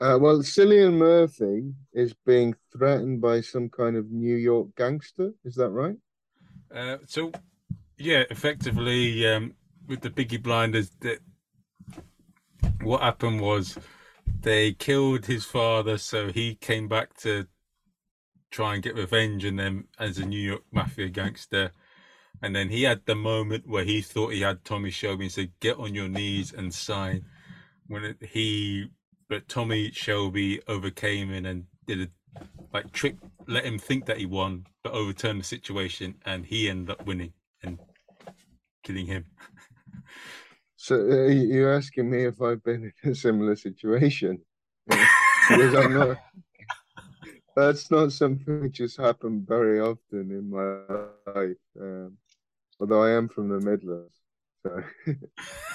Uh, 0.00 0.18
well, 0.20 0.38
Cillian 0.40 0.94
Murphy 0.94 1.72
is 1.92 2.14
being 2.26 2.54
threatened 2.76 3.20
by 3.20 3.40
some 3.40 3.68
kind 3.68 3.96
of 3.96 4.10
New 4.10 4.36
York 4.36 4.68
gangster. 4.76 5.32
Is 5.44 5.54
that 5.54 5.70
right? 5.70 5.96
Uh, 6.74 6.98
so 7.06 7.32
yeah, 7.96 8.24
effectively 8.30 9.26
um, 9.26 9.54
with 9.86 10.00
the 10.00 10.10
Peaky 10.10 10.38
Blinders, 10.38 10.90
that 11.00 11.18
what 12.82 13.02
happened 13.02 13.40
was 13.40 13.78
they 14.40 14.72
killed 14.72 15.26
his 15.26 15.44
father, 15.44 15.96
so 15.98 16.32
he 16.32 16.56
came 16.56 16.88
back 16.88 17.14
to 17.18 17.46
try 18.50 18.74
and 18.74 18.82
get 18.82 18.94
revenge 18.94 19.44
on 19.44 19.56
them 19.56 19.88
as 19.98 20.18
a 20.18 20.26
New 20.26 20.40
York 20.40 20.62
mafia 20.70 21.08
gangster. 21.08 21.72
And 22.44 22.54
then 22.54 22.68
he 22.68 22.82
had 22.82 23.00
the 23.06 23.14
moment 23.14 23.66
where 23.66 23.84
he 23.84 24.02
thought 24.02 24.34
he 24.34 24.42
had 24.42 24.66
Tommy 24.66 24.90
Shelby 24.90 25.24
and 25.24 25.32
said, 25.32 25.50
"Get 25.60 25.78
on 25.78 25.94
your 25.94 26.10
knees 26.10 26.52
and 26.52 26.74
sign." 26.74 27.24
When 27.86 28.04
it, 28.04 28.18
he, 28.22 28.88
but 29.30 29.48
Tommy 29.48 29.90
Shelby 29.92 30.60
overcame 30.68 31.30
him 31.30 31.46
and 31.46 31.64
did 31.86 32.02
a 32.02 32.08
like 32.70 32.92
trick, 32.92 33.16
let 33.46 33.64
him 33.64 33.78
think 33.78 34.04
that 34.04 34.18
he 34.18 34.26
won, 34.26 34.66
but 34.82 34.92
overturned 34.92 35.40
the 35.40 35.44
situation, 35.44 36.16
and 36.26 36.44
he 36.44 36.68
ended 36.68 36.90
up 36.90 37.06
winning 37.06 37.32
and 37.62 37.78
killing 38.82 39.06
him. 39.06 39.24
So 40.76 40.96
uh, 40.96 41.28
you- 41.28 41.48
you're 41.54 41.72
asking 41.72 42.10
me 42.10 42.24
if 42.26 42.42
I've 42.42 42.62
been 42.62 42.92
in 43.02 43.10
a 43.12 43.14
similar 43.14 43.56
situation? 43.56 44.42
because 44.86 45.74
I'm 45.74 45.94
not. 45.94 46.18
That's 47.56 47.90
not 47.90 48.12
something 48.12 48.62
that 48.62 48.72
just 48.72 48.98
happened 48.98 49.46
very 49.46 49.80
often 49.80 50.30
in 50.30 50.50
my 50.50 51.32
life. 51.32 51.56
Um, 51.80 52.18
although 52.80 53.02
I 53.02 53.10
am 53.10 53.28
from 53.28 53.48
the 53.48 53.60
Midlands, 53.60 54.20
so 54.62 54.82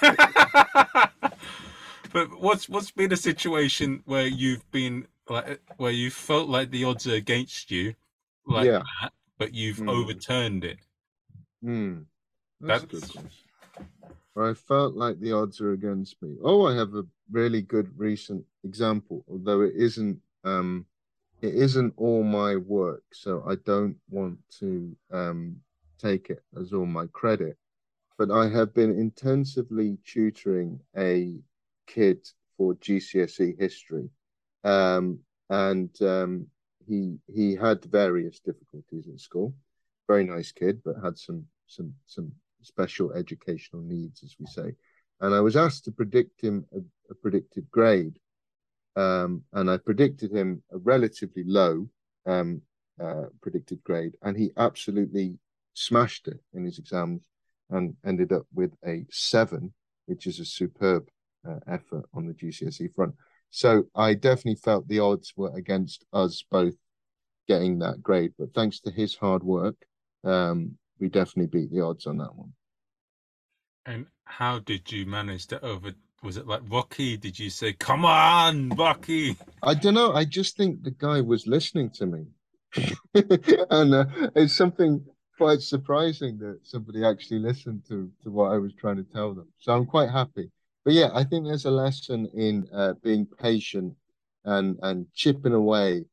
but 2.12 2.40
what's 2.40 2.68
what's 2.68 2.90
been 2.90 3.12
a 3.12 3.16
situation 3.16 4.02
where 4.04 4.26
you've 4.26 4.68
been 4.70 5.06
like 5.28 5.60
where 5.76 5.92
you 5.92 6.10
felt 6.10 6.48
like 6.48 6.70
the 6.70 6.84
odds 6.84 7.06
are 7.06 7.14
against 7.14 7.70
you, 7.70 7.94
like 8.46 8.66
Yeah. 8.66 8.82
that, 9.02 9.12
but 9.38 9.54
you've 9.54 9.78
Hmm. 9.78 9.88
overturned 9.88 10.64
it? 10.64 10.78
hmm, 11.62 11.98
that's, 12.60 12.84
a 12.84 12.86
good 12.86 13.02
That's- 13.02 13.44
Where 14.34 14.50
I 14.50 14.54
felt 14.54 14.94
like 14.94 15.20
the 15.20 15.32
odds 15.32 15.60
are 15.60 15.72
against 15.72 16.20
me. 16.22 16.36
Oh, 16.42 16.66
I 16.66 16.74
have 16.74 16.94
a 16.94 17.04
really 17.30 17.62
good 17.62 17.90
recent 17.98 18.44
example, 18.64 19.24
although 19.28 19.60
it 19.62 19.74
isn't. 19.76 20.20
Um, 20.44 20.86
it 21.42 21.54
isn't 21.54 21.94
all 21.96 22.22
my 22.22 22.56
work, 22.56 23.02
so 23.14 23.42
I 23.48 23.54
don't 23.64 23.96
want 24.10 24.38
to 24.58 24.94
um, 25.10 25.56
take 26.00 26.30
it 26.30 26.42
as 26.58 26.72
all 26.72 26.86
my 26.86 27.06
credit. 27.12 27.56
But 28.18 28.30
I 28.30 28.48
have 28.48 28.74
been 28.74 28.90
intensively 28.90 29.98
tutoring 30.04 30.80
a 30.96 31.38
kid 31.86 32.28
for 32.56 32.74
GCSE 32.74 33.58
history, 33.58 34.10
um, 34.64 35.20
and 35.48 35.90
um, 36.02 36.46
he 36.86 37.18
he 37.32 37.54
had 37.54 37.84
various 37.84 38.40
difficulties 38.40 39.06
in 39.06 39.18
school. 39.18 39.54
Very 40.06 40.24
nice 40.24 40.52
kid, 40.52 40.82
but 40.84 40.96
had 41.02 41.16
some 41.16 41.46
some 41.66 41.94
some 42.06 42.30
special 42.62 43.12
educational 43.12 43.82
needs, 43.82 44.22
as 44.22 44.36
we 44.38 44.46
say. 44.46 44.74
And 45.22 45.34
I 45.34 45.40
was 45.40 45.56
asked 45.56 45.84
to 45.84 45.92
predict 45.92 46.40
him 46.40 46.66
a, 46.74 46.80
a 47.10 47.14
predicted 47.14 47.70
grade 47.70 48.18
um, 48.96 49.42
and 49.52 49.70
I 49.70 49.76
predicted 49.76 50.32
him 50.32 50.62
a 50.72 50.78
relatively 50.78 51.44
low 51.44 51.88
um, 52.26 52.62
uh, 53.02 53.24
predicted 53.40 53.82
grade, 53.84 54.14
and 54.22 54.36
he 54.36 54.50
absolutely 54.56 55.38
smashed 55.74 56.28
it 56.28 56.40
in 56.52 56.64
his 56.64 56.78
exams 56.78 57.22
and 57.70 57.96
ended 58.04 58.32
up 58.32 58.46
with 58.54 58.72
a 58.86 59.06
seven, 59.10 59.72
which 60.06 60.26
is 60.26 60.40
a 60.40 60.44
superb 60.44 61.08
uh, 61.48 61.58
effort 61.66 62.04
on 62.14 62.26
the 62.26 62.34
GCSE 62.34 62.94
front. 62.94 63.14
So 63.50 63.84
I 63.94 64.14
definitely 64.14 64.56
felt 64.56 64.86
the 64.86 65.00
odds 65.00 65.32
were 65.36 65.54
against 65.56 66.04
us 66.12 66.44
both 66.50 66.74
getting 67.48 67.78
that 67.80 68.02
grade, 68.02 68.32
but 68.38 68.54
thanks 68.54 68.80
to 68.80 68.90
his 68.90 69.16
hard 69.16 69.42
work, 69.42 69.76
um, 70.24 70.76
we 71.00 71.08
definitely 71.08 71.46
beat 71.46 71.72
the 71.72 71.80
odds 71.80 72.06
on 72.06 72.18
that 72.18 72.34
one. 72.34 72.52
And 73.86 74.06
how 74.24 74.58
did 74.60 74.92
you 74.92 75.06
manage 75.06 75.46
to 75.48 75.64
over? 75.64 75.92
Was 76.22 76.36
it 76.36 76.46
like 76.46 76.60
Rocky? 76.68 77.16
Did 77.16 77.38
you 77.38 77.48
say, 77.48 77.72
"Come 77.72 78.04
on, 78.04 78.68
Rocky"? 78.70 79.36
I 79.62 79.74
don't 79.74 79.94
know. 79.94 80.12
I 80.12 80.26
just 80.26 80.56
think 80.56 80.82
the 80.82 80.90
guy 80.90 81.22
was 81.22 81.46
listening 81.46 81.90
to 81.94 82.06
me, 82.06 82.26
and 83.70 83.94
uh, 83.94 84.04
it's 84.36 84.54
something 84.54 85.04
quite 85.40 85.62
surprising 85.62 86.36
that 86.36 86.60
somebody 86.64 87.02
actually 87.02 87.38
listened 87.38 87.82
to 87.88 88.10
to 88.22 88.30
what 88.30 88.52
I 88.52 88.58
was 88.58 88.74
trying 88.74 88.96
to 88.96 89.04
tell 89.04 89.32
them. 89.32 89.48
So 89.58 89.72
I'm 89.72 89.86
quite 89.86 90.10
happy. 90.10 90.50
But 90.84 90.92
yeah, 90.92 91.08
I 91.14 91.24
think 91.24 91.46
there's 91.46 91.64
a 91.64 91.70
lesson 91.70 92.28
in 92.34 92.68
uh, 92.74 92.92
being 93.02 93.24
patient 93.24 93.94
and 94.44 94.78
and 94.82 95.06
chipping 95.14 95.54
away. 95.54 96.04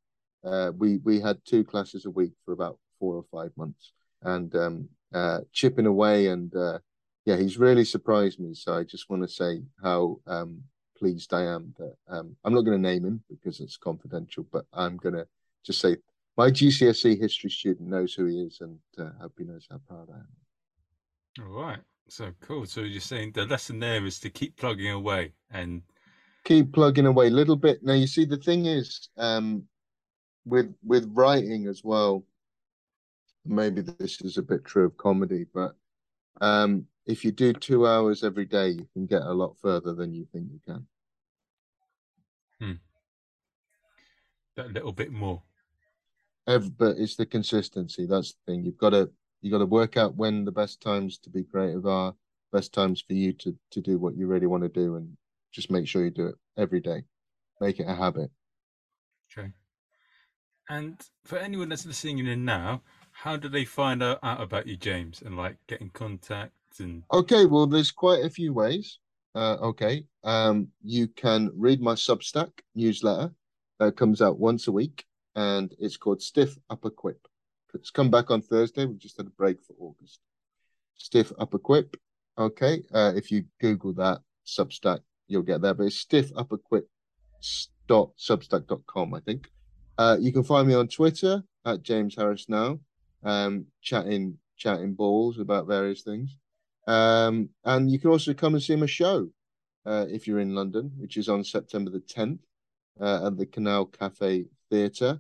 Uh, 0.46 0.72
we 0.78 1.00
we 1.04 1.20
had 1.20 1.38
two 1.44 1.66
classes 1.66 2.06
a 2.06 2.10
week 2.10 2.32
for 2.46 2.54
about 2.54 2.80
four 3.00 3.16
or 3.16 3.26
five 3.30 3.52
months, 3.58 3.92
and 4.22 4.56
um, 4.56 4.88
uh, 5.14 5.40
chipping 5.52 5.88
away 5.88 6.28
and 6.28 6.56
uh, 6.56 6.80
yeah, 7.26 7.36
he's 7.36 7.58
really 7.58 7.84
surprised 7.84 8.40
me. 8.40 8.54
So 8.54 8.76
I 8.76 8.84
just 8.86 9.10
want 9.10 9.24
to 9.24 9.28
say 9.28 9.62
how 9.84 10.22
um, 10.26 10.64
pleased 10.98 11.34
I 11.34 11.44
am 11.44 11.74
that 11.80 11.96
um, 12.08 12.38
I'm 12.46 12.54
not 12.54 12.62
going 12.62 12.82
to 12.82 12.90
name 12.90 13.04
him 13.04 13.24
because 13.30 13.60
it's 13.60 13.76
confidential, 13.76 14.46
but 14.54 14.64
I'm 14.72 14.96
going 14.96 15.16
to 15.16 15.28
just 15.66 15.82
say 15.82 15.98
my 16.38 16.50
GCSE 16.52 17.20
history 17.20 17.50
student 17.50 17.90
knows 17.90 18.14
who 18.14 18.26
he 18.26 18.42
is, 18.42 18.60
and 18.62 18.78
uh, 19.00 19.10
hope 19.20 19.34
he 19.38 19.44
knows 19.44 19.68
how 19.70 19.80
proud 19.88 20.08
I 20.14 20.18
am. 20.18 21.48
All 21.48 21.62
right, 21.62 21.80
so 22.08 22.32
cool. 22.42 22.66
So 22.66 22.82
you're 22.82 23.02
saying 23.02 23.32
the 23.34 23.46
lesson 23.46 23.80
there 23.80 24.06
is 24.06 24.20
to 24.22 24.30
keep 24.30 24.56
plugging 24.58 24.92
away 24.92 25.34
and 25.52 25.82
Keep 26.48 26.72
plugging 26.72 27.06
away 27.06 27.28
a 27.28 27.32
little 27.32 27.58
bit. 27.58 27.84
Now 27.84 27.92
you 27.92 28.08
see 28.08 28.24
the 28.24 28.38
thing 28.38 28.68
is 28.68 29.10
um, 29.18 29.64
with 30.46 30.74
with 30.82 31.12
writing 31.14 31.68
as 31.68 31.84
well. 31.84 32.24
Maybe 33.44 33.82
this 33.82 34.22
is 34.22 34.38
a 34.38 34.42
bit 34.42 34.64
true 34.64 34.86
of 34.86 34.96
comedy, 34.96 35.46
but 35.54 35.76
um, 36.40 36.88
if 37.06 37.26
you 37.26 37.34
do 37.34 37.52
two 37.52 37.86
hours 37.86 38.24
every 38.24 38.46
day, 38.46 38.70
you 38.70 38.88
can 38.94 39.08
get 39.08 39.24
a 39.24 39.34
lot 39.34 39.58
further 39.62 39.94
than 39.94 40.14
you 40.14 40.26
think 40.32 40.48
you 40.54 40.62
can. 40.66 40.88
Hmm. 42.62 42.80
that 44.56 44.72
little 44.72 44.94
bit 44.94 45.12
more. 45.12 45.44
Ev- 46.48 46.78
but 46.78 46.98
it's 46.98 47.16
the 47.16 47.26
consistency. 47.26 48.06
That's 48.06 48.34
the 48.34 48.52
thing. 48.52 48.64
You've 48.64 48.78
got 48.78 48.92
to 48.92 49.10
you 49.42 49.52
got 49.52 49.60
to 49.60 49.66
work 49.66 49.98
out 49.98 50.16
when 50.16 50.46
the 50.46 50.52
best 50.52 50.82
times 50.82 51.18
to 51.20 51.30
be 51.30 51.44
creative 51.44 51.86
are, 51.86 52.14
best 52.52 52.74
times 52.74 53.04
for 53.06 53.14
you 53.14 53.34
to 53.34 53.56
to 53.72 53.82
do 53.82 53.98
what 53.98 54.16
you 54.16 54.28
really 54.28 54.48
want 54.48 54.64
to 54.64 54.70
do, 54.70 54.96
and 54.96 55.18
just 55.52 55.72
make 55.72 55.88
sure 55.88 56.04
you 56.04 56.12
do 56.12 56.28
it 56.28 56.36
every 56.58 56.80
day. 56.80 57.04
Make 57.62 57.80
it 57.80 57.88
a 57.88 57.96
habit. 57.96 58.32
Okay. 59.32 59.52
And 60.70 61.02
for 61.24 61.38
anyone 61.38 61.70
that's 61.70 61.86
listening 61.86 62.26
in 62.26 62.46
now, 62.46 62.82
how 63.12 63.38
do 63.38 63.48
they 63.48 63.66
find 63.66 64.04
out, 64.04 64.20
out 64.22 64.42
about 64.42 64.68
you, 64.68 64.76
James, 64.76 65.22
and 65.22 65.38
like 65.38 65.58
get 65.68 65.82
in 65.82 65.90
contact 65.90 66.54
and 66.80 67.04
Okay, 67.12 67.46
well, 67.46 67.68
there's 67.68 67.92
quite 67.92 68.24
a 68.24 68.30
few 68.30 68.54
ways. 68.54 69.00
Uh, 69.34 69.58
okay, 69.62 70.04
um, 70.24 70.68
you 70.84 71.08
can 71.08 71.52
read 71.56 71.82
my 71.82 71.94
Substack 71.94 72.52
newsletter 72.76 73.32
that 73.80 73.96
comes 73.96 74.22
out 74.22 74.40
once 74.40 74.68
a 74.68 74.72
week, 74.72 75.06
and 75.38 75.74
it's 75.80 75.98
called 75.98 76.22
Stiff 76.22 76.58
Upper 76.70 76.90
Quip. 76.90 77.28
It's 77.76 77.92
come 77.92 78.10
back 78.10 78.32
on 78.32 78.42
Thursday. 78.42 78.86
We 78.86 78.96
just 78.96 79.18
had 79.18 79.28
a 79.28 79.30
break 79.30 79.62
for 79.62 79.76
August. 79.80 80.20
Stiff 80.96 81.32
Upper 81.38 81.60
Quip. 81.60 81.96
Okay, 82.40 82.84
uh, 82.92 83.14
if 83.16 83.32
you 83.32 83.46
Google 83.62 83.94
that 83.94 84.20
Substack, 84.46 85.02
you'll 85.28 85.44
get 85.44 85.62
there. 85.62 85.76
But 85.76 85.86
it's 85.86 85.98
Stiff 85.98 86.32
Upper 86.36 86.58
Quip 86.58 86.90
dot 87.88 88.12
substack.com, 88.18 89.14
I 89.14 89.20
think. 89.20 89.52
Uh, 89.98 90.18
you 90.20 90.34
can 90.34 90.44
find 90.44 90.68
me 90.68 90.74
on 90.74 90.88
Twitter 90.88 91.44
at 91.66 91.84
James 91.84 92.16
Harris 92.16 92.50
Now, 92.50 92.80
um, 93.24 93.68
chatting 93.82 94.40
chatting 94.58 94.96
balls 94.96 95.38
about 95.38 95.68
various 95.68 96.02
things. 96.02 96.36
Um, 96.88 97.50
and 97.64 97.92
you 97.92 98.00
can 98.00 98.10
also 98.10 98.34
come 98.34 98.56
and 98.56 98.64
see 98.64 98.76
my 98.76 98.88
show 98.88 99.30
uh, 99.86 100.06
if 100.10 100.26
you're 100.26 100.40
in 100.40 100.56
London, 100.56 100.94
which 100.98 101.16
is 101.16 101.30
on 101.30 101.44
September 101.44 101.92
the 101.92 102.00
10th 102.00 102.40
uh, 103.00 103.28
at 103.28 103.38
the 103.38 103.46
Canal 103.46 103.86
Cafe 103.86 104.46
Theatre. 104.72 105.20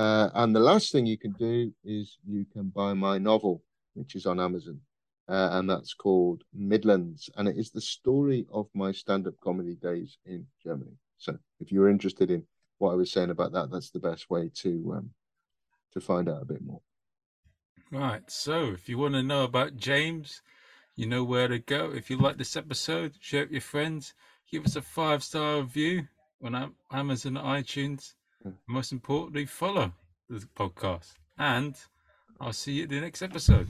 Uh, 0.00 0.30
and 0.32 0.56
the 0.56 0.60
last 0.60 0.92
thing 0.92 1.04
you 1.04 1.18
can 1.18 1.32
do 1.32 1.70
is 1.84 2.16
you 2.26 2.46
can 2.50 2.70
buy 2.70 2.94
my 2.94 3.18
novel, 3.18 3.62
which 3.92 4.14
is 4.14 4.24
on 4.24 4.40
Amazon, 4.40 4.80
uh, 5.28 5.50
and 5.52 5.68
that's 5.68 5.92
called 5.92 6.42
Midlands, 6.54 7.28
and 7.36 7.46
it 7.46 7.58
is 7.58 7.70
the 7.70 7.82
story 7.82 8.46
of 8.50 8.66
my 8.72 8.92
stand-up 8.92 9.34
comedy 9.44 9.74
days 9.74 10.16
in 10.24 10.46
Germany. 10.64 10.96
So, 11.18 11.36
if 11.60 11.70
you're 11.70 11.90
interested 11.90 12.30
in 12.30 12.44
what 12.78 12.92
I 12.92 12.94
was 12.94 13.12
saying 13.12 13.28
about 13.28 13.52
that, 13.52 13.70
that's 13.70 13.90
the 13.90 13.98
best 13.98 14.30
way 14.30 14.50
to 14.62 14.94
um, 14.96 15.10
to 15.92 16.00
find 16.00 16.30
out 16.30 16.40
a 16.40 16.46
bit 16.46 16.62
more. 16.62 16.80
Right. 17.92 18.22
So, 18.30 18.70
if 18.70 18.88
you 18.88 18.96
want 18.96 19.12
to 19.16 19.22
know 19.22 19.44
about 19.44 19.76
James, 19.76 20.40
you 20.96 21.04
know 21.04 21.24
where 21.24 21.48
to 21.48 21.58
go. 21.58 21.92
If 21.94 22.08
you 22.08 22.16
like 22.16 22.38
this 22.38 22.56
episode, 22.56 23.16
share 23.20 23.42
it 23.42 23.48
with 23.48 23.52
your 23.52 23.60
friends. 23.60 24.14
Give 24.50 24.64
us 24.64 24.76
a 24.76 24.82
five 24.82 25.22
star 25.22 25.60
review 25.60 26.08
on 26.42 26.72
Amazon, 26.90 27.34
iTunes. 27.34 28.14
Most 28.66 28.92
importantly, 28.92 29.46
follow 29.46 29.92
the 30.28 30.46
podcast. 30.56 31.14
And 31.38 31.76
I'll 32.40 32.52
see 32.52 32.72
you 32.72 32.82
at 32.84 32.88
the 32.88 33.00
next 33.00 33.22
episode. 33.22 33.68